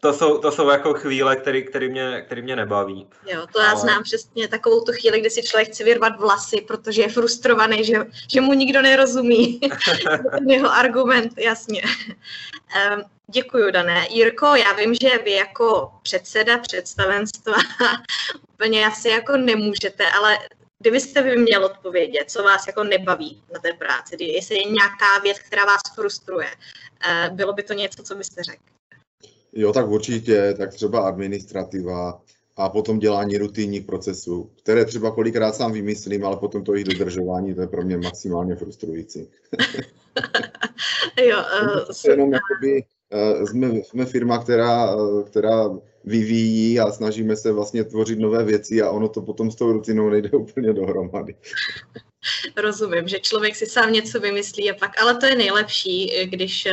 [0.00, 3.06] to jsou, to jsou jako chvíle, které který mě, který mě nebaví.
[3.26, 3.80] Jo, to já Ale...
[3.80, 8.06] znám přesně takovou tu chvíli, kdy si člověk chce vyrvat vlasy, protože je frustrovaný, že,
[8.32, 9.60] že mu nikdo nerozumí.
[10.30, 11.82] Ten jeho argument, jasně.
[12.94, 14.06] Um, děkuju, Dané.
[14.10, 17.54] Jirko, já vím, že vy jako předseda představenstva
[18.54, 20.38] úplně asi jako nemůžete, ale
[20.80, 25.38] kdybyste vy měl odpovědět, co vás jako nebaví na té práci, jestli je nějaká věc,
[25.38, 28.62] která vás frustruje, uh, bylo by to něco, co byste řekl?
[29.52, 32.20] Jo, tak určitě, tak třeba administrativa
[32.56, 37.54] a potom dělání rutinních procesů, které třeba kolikrát sám vymyslím, ale potom to jejich dodržování,
[37.54, 39.28] to je pro mě maximálně frustrující.
[41.22, 45.68] jo, uh, jenom jakoby, uh, jsme, jsme firma, která, která
[46.04, 50.10] vyvíjí a snažíme se vlastně tvořit nové věci a ono to potom s tou rutinou
[50.10, 51.34] nejde úplně dohromady.
[52.56, 56.68] Rozumím, že člověk si sám něco vymyslí a pak, ale to je nejlepší, když,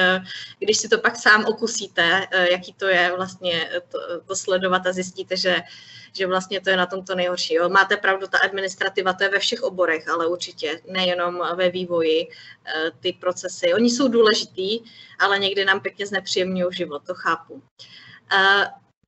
[0.60, 5.38] když si to pak sám okusíte, jaký to je vlastně to, to sledovat a zjistíte,
[5.38, 5.62] že,
[6.14, 7.54] že vlastně to je na tom to nejhorší.
[7.54, 7.70] Jo.
[7.70, 12.28] Máte pravdu, ta administrativa to je ve všech oborech, ale určitě nejenom ve vývoji
[13.00, 13.74] ty procesy.
[13.74, 14.80] Oni jsou důležitý,
[15.20, 17.62] ale někdy nám pěkně znepříjemňují život, to chápu.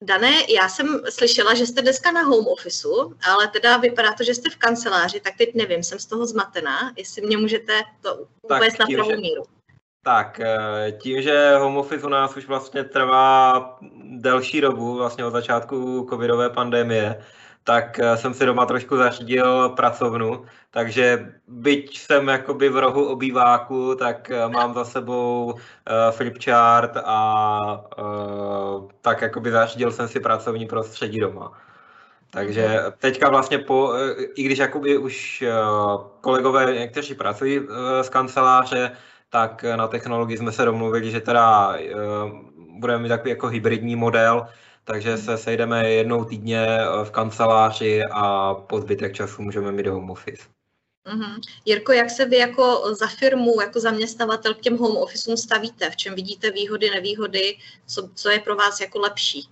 [0.04, 4.34] Dané, já jsem slyšela, že jste dneska na home officeu, ale teda vypadá to, že
[4.34, 8.80] jste v kanceláři, tak teď nevím, jsem z toho zmatená, jestli mě můžete to uvést
[8.80, 9.44] na pravou míru.
[10.04, 15.32] Tak, eh, tím, že home office u nás už vlastně trvá delší dobu, vlastně od
[15.32, 17.24] začátku covidové pandemie,
[17.70, 23.96] tak eh, jsem si doma trošku zařídil pracovnu, takže byť jsem jakoby v rohu obýváku,
[23.96, 25.60] tak eh, mám za sebou uh,
[26.12, 27.62] flipchart a
[27.98, 31.54] uh, tak jakoby zařídil jsem si pracovní prostředí doma.
[32.32, 33.94] Takže teďka vlastně po,
[34.36, 35.44] i když jakoby už
[36.22, 37.62] kolegové někteří pracují
[38.02, 38.92] z kanceláře,
[39.30, 41.76] tak na technologii jsme se domluvili, že teda
[42.80, 44.48] budeme mít takový jako hybridní model,
[44.90, 50.10] takže se sejdeme jednou týdně eh, v kanceláři a po zbytek času můžeme mít home
[50.10, 50.44] office.
[51.08, 51.40] Mm-hmm.
[51.66, 55.90] Jirko, jak se vy jako za firmu, jako zaměstnavatel k těm home officeům stavíte?
[55.90, 57.56] V čem vidíte výhody, nevýhody?
[57.88, 59.50] Co, co je pro vás jako lepší?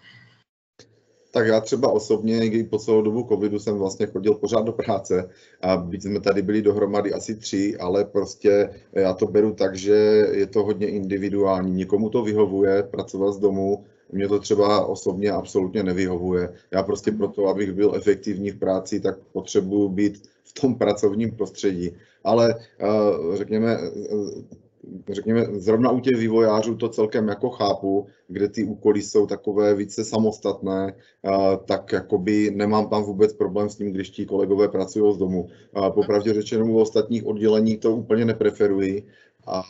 [1.32, 5.30] Tak já třeba osobně, i po celou dobu covidu jsem vlastně chodil pořád do práce
[5.62, 9.94] a byť jsme tady byli dohromady asi tři, ale prostě já to beru tak, že
[10.32, 11.72] je to hodně individuální.
[11.72, 16.54] Někomu to vyhovuje pracovat z domu, mě to třeba osobně absolutně nevyhovuje.
[16.72, 21.92] Já prostě proto, abych byl efektivní v práci, tak potřebuji být v tom pracovním prostředí.
[22.24, 28.64] Ale eh, řekněme, eh, řekněme, zrovna u těch vývojářů to celkem jako chápu, kde ty
[28.64, 34.10] úkoly jsou takové více samostatné, eh, tak jakoby nemám tam vůbec problém s tím, když
[34.10, 35.48] ti kolegové pracují z domu.
[35.94, 39.08] Popravdě řečeno, u ostatních oddělení to úplně nepreferuji.
[39.48, 39.64] A,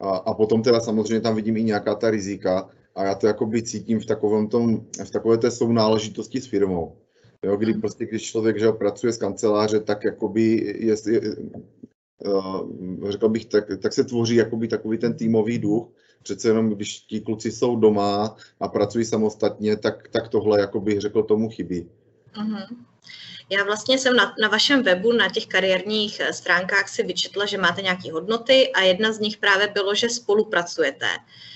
[0.00, 3.62] a, a potom teda samozřejmě tam vidím i nějaká ta rizika, a já to jakoby
[3.62, 6.96] cítím v, takovém tom, v takové té sounáležitosti s firmou.
[7.44, 11.36] Jo, kdy prostě, když člověk že pracuje z kanceláře, tak jakoby je, je,
[12.26, 15.88] uh, řekl bych, tak, tak se tvoří jakoby takový ten týmový duch.
[16.22, 21.22] Přece jenom, když ti kluci jsou doma a pracují samostatně, tak, tak tohle, jakoby řekl,
[21.22, 21.88] tomu chybí.
[22.34, 22.66] Uh-huh.
[23.50, 27.58] Já vlastně jsem na, na vašem webu, na těch kariérních eh, stránkách si vyčetla, že
[27.58, 31.06] máte nějaké hodnoty a jedna z nich právě bylo, že spolupracujete.
[31.06, 31.55] Eh,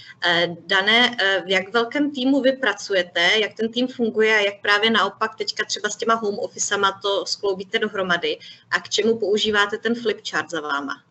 [0.66, 4.90] Dané, eh, v jak velkém týmu vy pracujete, jak ten tým funguje a jak právě
[4.90, 8.38] naopak teďka třeba s těma home officema to skloubíte dohromady
[8.70, 11.02] a k čemu používáte ten flipchart za váma?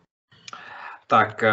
[1.06, 1.52] Tak eh,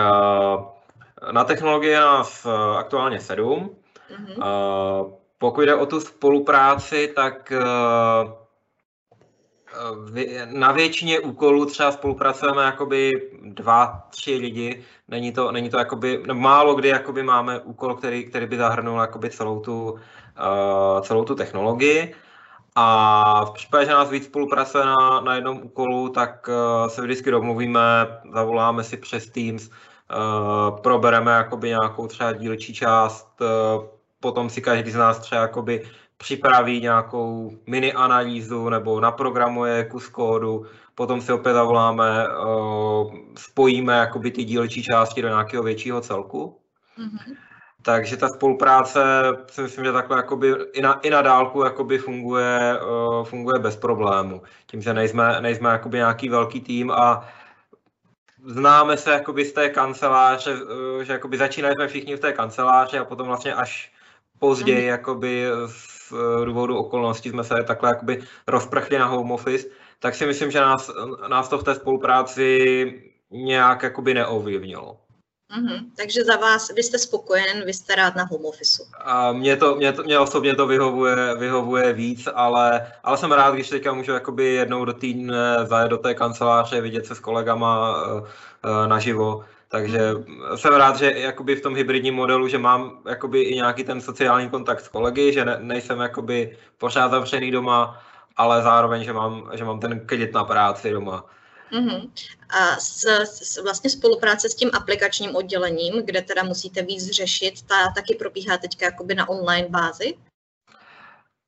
[1.31, 2.47] na technologii je nás
[2.77, 3.75] aktuálně sedm.
[4.11, 5.13] Mm-hmm.
[5.37, 7.53] Pokud jde o tu spolupráci, tak
[10.45, 14.83] na většině úkolů třeba spolupracujeme jakoby dva, tři lidi.
[15.07, 19.29] Není to, není to jakoby, málo kdy jakoby máme úkol, který, který by zahrnul jakoby
[19.29, 22.15] celou tu, uh, celou tu technologii.
[22.75, 27.31] A v případě, že nás víc spolupracuje na, na jednom úkolu, tak uh, se vždycky
[27.31, 27.81] domluvíme,
[28.33, 33.85] zavoláme si přes Teams, uh, probereme jakoby nějakou třeba dílčí část, uh,
[34.19, 35.83] potom si každý z nás třeba jakoby
[36.17, 40.65] připraví nějakou mini analýzu nebo naprogramuje kus kódu,
[40.95, 42.27] potom si opět zavoláme,
[43.37, 46.59] spojíme jakoby ty dílčí části do nějakého většího celku.
[46.99, 47.35] Mm-hmm.
[47.81, 49.01] Takže ta spolupráce
[49.51, 52.79] si myslím, že takhle jakoby i na, i na dálku jakoby funguje,
[53.23, 54.41] funguje bez problému.
[54.65, 57.27] Tím, že nejsme, nejsme jakoby nějaký velký tým a
[58.45, 60.57] známe se jakoby z té kanceláře,
[61.01, 63.91] že jakoby začínali jsme všichni v té kanceláři a potom vlastně až
[64.39, 64.87] později mm.
[64.87, 65.45] jakoby
[66.09, 69.67] z důvodu okolností jsme se takhle jakoby rozprchli na home office,
[69.99, 70.91] tak si myslím, že nás,
[71.27, 74.97] nás to v té spolupráci nějak jakoby neovlivnilo.
[75.55, 75.85] Mm-hmm.
[75.97, 78.83] Takže za vás, vy jste spokojen, vy jste rád na home office.
[78.99, 83.53] A mě, to, mě, to, mě osobně to vyhovuje, vyhovuje víc, ale, ale jsem rád,
[83.53, 88.03] když teďka můžu jakoby jednou do týdne zajet do té kanceláře, vidět se s kolegama
[88.05, 88.27] uh, uh,
[88.87, 89.45] naživo.
[89.69, 89.99] Takže
[90.55, 94.49] jsem rád, že jakoby v tom hybridním modelu, že mám jakoby i nějaký ten sociální
[94.49, 98.03] kontakt s kolegy, že ne, nejsem jakoby pořád zavřený doma,
[98.37, 101.25] ale zároveň, že mám, že mám ten klid na práci doma.
[101.71, 102.09] Uh-huh.
[102.49, 107.91] A s, s, vlastně spolupráce s tím aplikačním oddělením, kde teda musíte víc řešit, ta
[107.95, 110.13] taky probíhá teďka jakoby na online bázi?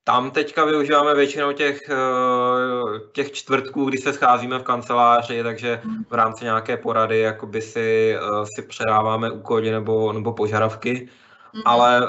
[0.09, 6.13] Tam teďka využíváme většinou těch, eh, těch čtvrtků, kdy se scházíme v kanceláři, takže v
[6.13, 11.09] rámci nějaké porady jakoby si, eh, si předáváme úkoly nebo, nebo požadavky.
[11.53, 11.61] Mm-hmm.
[11.65, 12.07] Ale uh,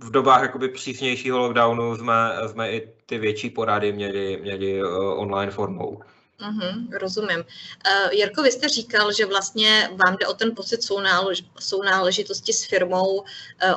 [0.00, 4.82] v dobách jakoby přísnějšího lockdownu jsme, jsme i ty větší porady měli, měli
[5.16, 6.02] online formou.
[6.40, 7.38] Uhum, rozumím.
[7.38, 12.64] Uh, Jirko, vy jste říkal, že vlastně vám jde o ten pocit sounálež, sounáležitosti s
[12.64, 13.24] firmou, uh,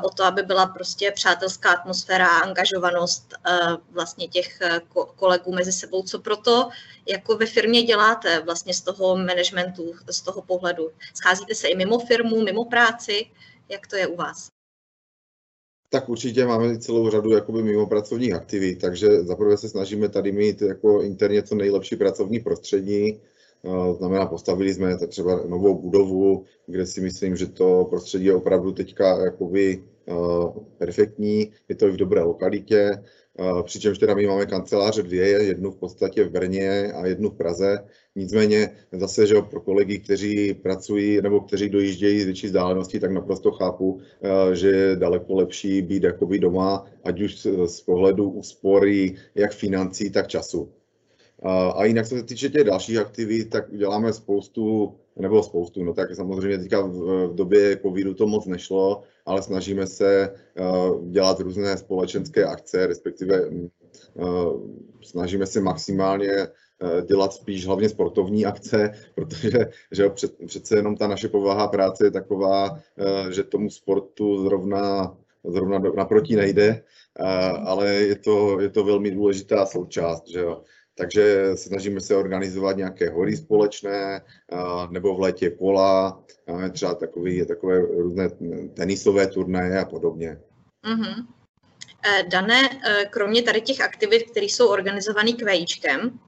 [0.04, 4.60] o to, aby byla prostě přátelská atmosféra a angažovanost uh, vlastně těch
[4.96, 6.04] uh, kolegů mezi sebou.
[6.04, 6.70] Co proto
[7.06, 10.92] jako ve firmě děláte vlastně z toho managementu, z toho pohledu?
[11.14, 13.32] Scházíte se i mimo firmu, mimo práci?
[13.70, 14.57] Jak to je u vás?
[15.90, 20.62] Tak určitě máme celou řadu jakoby mimo pracovních aktivit, takže zaprvé se snažíme tady mít
[20.62, 23.20] jako interně co nejlepší pracovní prostředí.
[23.98, 29.24] Znamená, postavili jsme třeba novou budovu, kde si myslím, že to prostředí je opravdu teďka
[29.24, 29.84] jakoby
[30.78, 33.04] perfektní, je to i v dobré lokalitě,
[33.64, 37.80] přičemž teda my máme kanceláře dvě, jednu v podstatě v Brně a jednu v Praze.
[38.18, 43.52] Nicméně zase, že pro kolegy, kteří pracují nebo kteří dojíždějí z větší vzdálenosti, tak naprosto
[43.52, 44.00] chápu,
[44.54, 50.28] že je daleko lepší být jakoby doma, ať už z pohledu úspory jak financí, tak
[50.28, 50.70] času.
[51.76, 56.16] A jinak, co se týče těch dalších aktivit, tak děláme spoustu, nebo spoustu, no tak
[56.16, 62.46] samozřejmě teďka v, době covidu to moc nešlo, ale snažíme se uh, dělat různé společenské
[62.46, 64.62] akce, respektive uh,
[65.02, 66.48] snažíme se maximálně
[67.08, 72.12] dělat spíš hlavně sportovní akce, protože že před, přece jenom ta naše povaha práce je
[72.12, 72.80] taková,
[73.30, 75.18] že tomu sportu zrovna
[75.52, 76.84] zrovna naproti nejde,
[77.66, 80.62] ale je to, je to velmi důležitá součást, že jo.
[80.96, 84.22] Takže snažíme se organizovat nějaké hory společné,
[84.90, 86.24] nebo v létě kola,
[86.72, 88.30] třeba takový, takové různé
[88.74, 90.40] tenisové turnaje a podobně.
[90.86, 91.26] Mm-hmm.
[92.32, 92.62] Dané,
[93.10, 96.20] kromě tady těch aktivit, které jsou organizované kvejíčkem,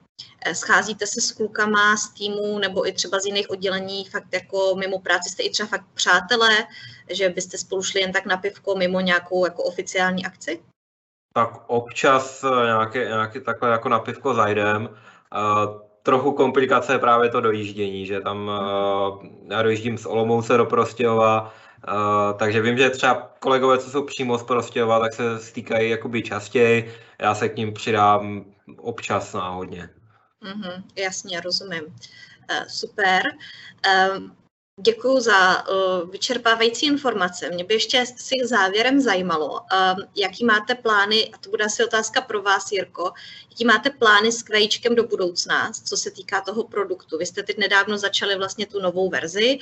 [0.54, 5.00] scházíte se s klukama z týmu nebo i třeba z jiných oddělení, fakt jako mimo
[5.00, 6.50] práci jste i třeba fakt přátelé,
[7.10, 10.60] že byste spolu šli jen tak na pivko mimo nějakou jako oficiální akci?
[11.34, 14.90] tak občas eh, nějaké, nějaké takhle jako na pivko zajdem.
[15.36, 20.66] Uh, trochu komplikace je právě to dojíždění, že tam uh, já dojíždím z Olomouce do
[20.66, 21.54] Prostějova,
[21.88, 26.22] uh, takže vím, že třeba kolegové, co jsou přímo z Prostějova, tak se stýkají jakoby
[26.22, 28.46] častěji, já se k ním přidám
[28.78, 29.90] občas náhodně.
[30.44, 31.86] Mm-hmm, jasně, rozumím.
[31.86, 33.24] Uh, super.
[34.16, 34.36] Um,
[34.82, 37.50] Děkuji za uh, vyčerpávající informace.
[37.50, 39.62] Mě by ještě si závěrem zajímalo,
[40.16, 43.14] jaký máte plány, a to bude asi otázka pro vás, Jirko,
[43.50, 47.18] jaký máte plány s kvajíčkem do budoucna, co se týká toho produktu.
[47.18, 49.60] Vy jste teď nedávno začali vlastně tu novou verzi,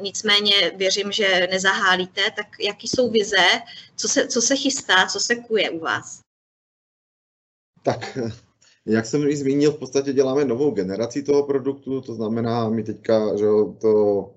[0.00, 3.46] nicméně věřím, že nezahálíte, tak jaký jsou vize,
[3.96, 6.20] co se, co se chystá, co se kuje u vás?
[7.82, 8.18] Tak
[8.90, 13.36] jak jsem ji zmínil, v podstatě děláme novou generaci toho produktu, to znamená, my teďka
[13.36, 13.46] že
[13.80, 14.30] to,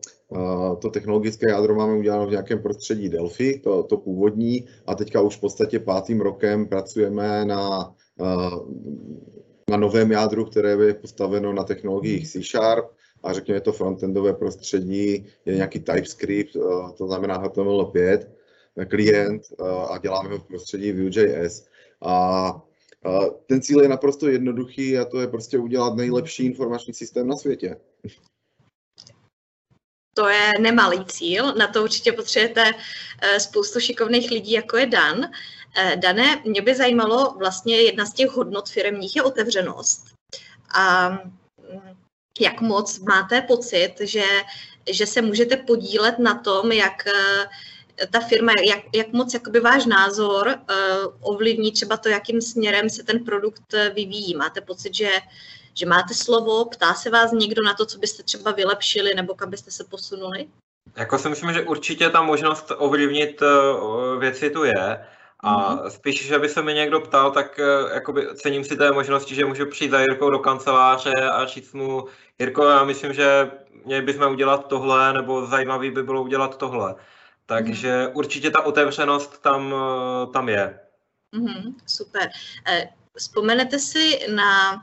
[0.81, 5.37] to technologické jádro máme uděláno v nějakém prostředí Delphi, to, to původní, a teďka už
[5.37, 7.93] v podstatě pátým rokem pracujeme na,
[9.69, 12.85] na novém jádru, které je postaveno na technologiích C Sharp,
[13.23, 16.53] a řekněme to frontendové prostředí je nějaký TypeScript,
[16.97, 18.19] to znamená HTML5
[18.87, 19.41] klient
[19.89, 21.65] a děláme ho v prostředí Vue.js.
[22.01, 22.61] A
[23.47, 27.77] ten cíl je naprosto jednoduchý a to je prostě udělat nejlepší informační systém na světě.
[30.15, 32.73] To je nemalý cíl, na to určitě potřebujete
[33.21, 35.25] eh, spoustu šikovných lidí, jako je Dan.
[35.77, 40.05] Eh, Dané, mě by zajímalo, vlastně jedna z těch hodnot firmních je otevřenost.
[40.75, 41.97] A mm,
[42.39, 44.25] jak moc máte pocit, že,
[44.91, 47.45] že se můžete podílet na tom, jak eh,
[48.11, 53.03] ta firma, jak, jak moc jakoby váš názor uh, ovlivní třeba to, jakým směrem se
[53.03, 54.35] ten produkt eh, vyvíjí.
[54.35, 55.09] Máte pocit, že,
[55.73, 59.49] že máte slovo, ptá se vás někdo na to, co byste třeba vylepšili nebo kam
[59.49, 60.47] byste se posunuli?
[60.95, 65.05] Jako si myslím, že určitě ta možnost ovlivnit uh, věci tu je,
[65.43, 65.89] A mm.
[65.89, 67.59] spíš, že by se mi někdo ptal, tak
[67.93, 72.05] jakoby cením si té možnosti, že můžu přijít za Jirkou do kanceláře a říct mu,
[72.39, 73.51] Jirko, já myslím, že
[73.85, 76.95] měli bychom udělat tohle, nebo zajímavý by bylo udělat tohle.
[77.45, 78.17] Takže mm.
[78.17, 79.75] určitě ta otevřenost tam,
[80.33, 80.79] tam je.
[81.31, 82.29] Mm, super.
[83.17, 84.73] Vzpomenete si na,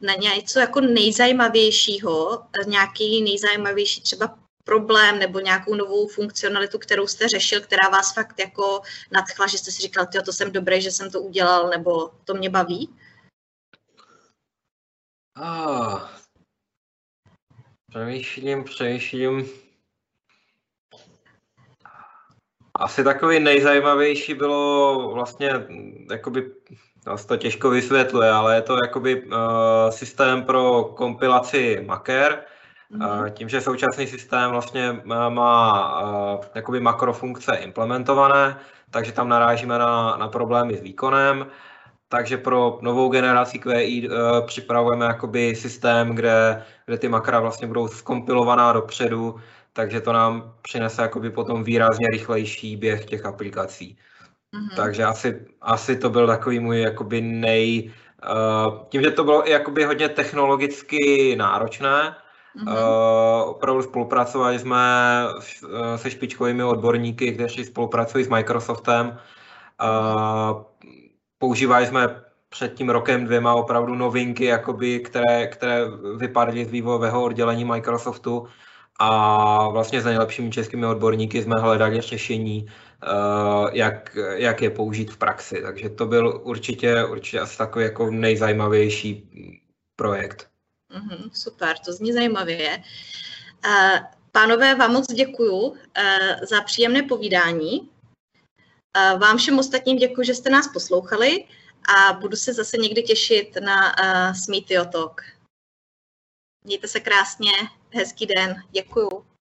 [0.00, 7.60] na něco jako nejzajímavějšího, nějaký nejzajímavější třeba problém nebo nějakou novou funkcionalitu, kterou jste řešil,
[7.60, 11.20] která vás fakt jako nadchla, že jste si říkal, to jsem dobrý, že jsem to
[11.20, 12.96] udělal, nebo to mě baví?
[15.36, 16.08] Ah,
[17.90, 19.61] přemýšlím, přemýšlím.
[22.82, 25.66] Asi takový nejzajímavější bylo vlastně
[26.10, 26.50] jakoby
[27.06, 29.32] No, to těžko vysvětluje, ale je to jakoby uh,
[29.90, 32.44] systém pro kompilaci Maker.
[32.92, 33.20] Mm-hmm.
[33.20, 38.58] Uh, tím, že současný systém vlastně má uh, jakoby makrofunkce implementované,
[38.90, 41.46] takže tam narážíme na, na problémy s výkonem.
[42.08, 47.88] Takže pro novou generaci QI uh, připravujeme jakoby systém, kde, kde ty makra vlastně budou
[47.88, 49.40] skompilovaná dopředu,
[49.72, 53.96] takže to nám přinese jakoby potom výrazně rychlejší běh těch aplikací.
[54.54, 54.76] Mm-hmm.
[54.76, 57.92] Takže asi, asi to byl takový můj jakoby nej...
[58.22, 62.16] Uh, tím, že to bylo i jakoby hodně technologicky náročné,
[62.56, 62.72] mm-hmm.
[62.72, 64.78] uh, opravdu spolupracovali jsme
[65.34, 69.18] uh, se špičkovými odborníky, kteří spolupracují s Microsoftem.
[69.82, 70.62] Uh,
[71.38, 75.84] používali jsme před tím rokem dvěma opravdu novinky, jakoby, které, které
[76.16, 78.46] vypadly z vývojového oddělení Microsoftu
[78.98, 82.68] a vlastně s nejlepšími českými odborníky jsme hledali řešení,
[83.06, 85.62] Eh, jak, jak je použít v praxi.
[85.62, 89.30] Takže to byl určitě, určitě asi takový jako nejzajímavější
[89.96, 90.48] projekt.
[90.94, 92.82] Mm-hmm, super, to zní zajímavě.
[93.66, 93.98] Uh,
[94.32, 95.76] pánové, vám moc děkuju uh,
[96.50, 97.88] za příjemné povídání.
[99.18, 101.44] Vám všem ostatním děkuji, že jste nás poslouchali
[101.96, 103.94] a budu se zase někdy těšit na
[104.44, 105.22] Smítio Talk.
[106.64, 107.52] Mějte se krásně,
[107.90, 109.31] hezký den, děkuju.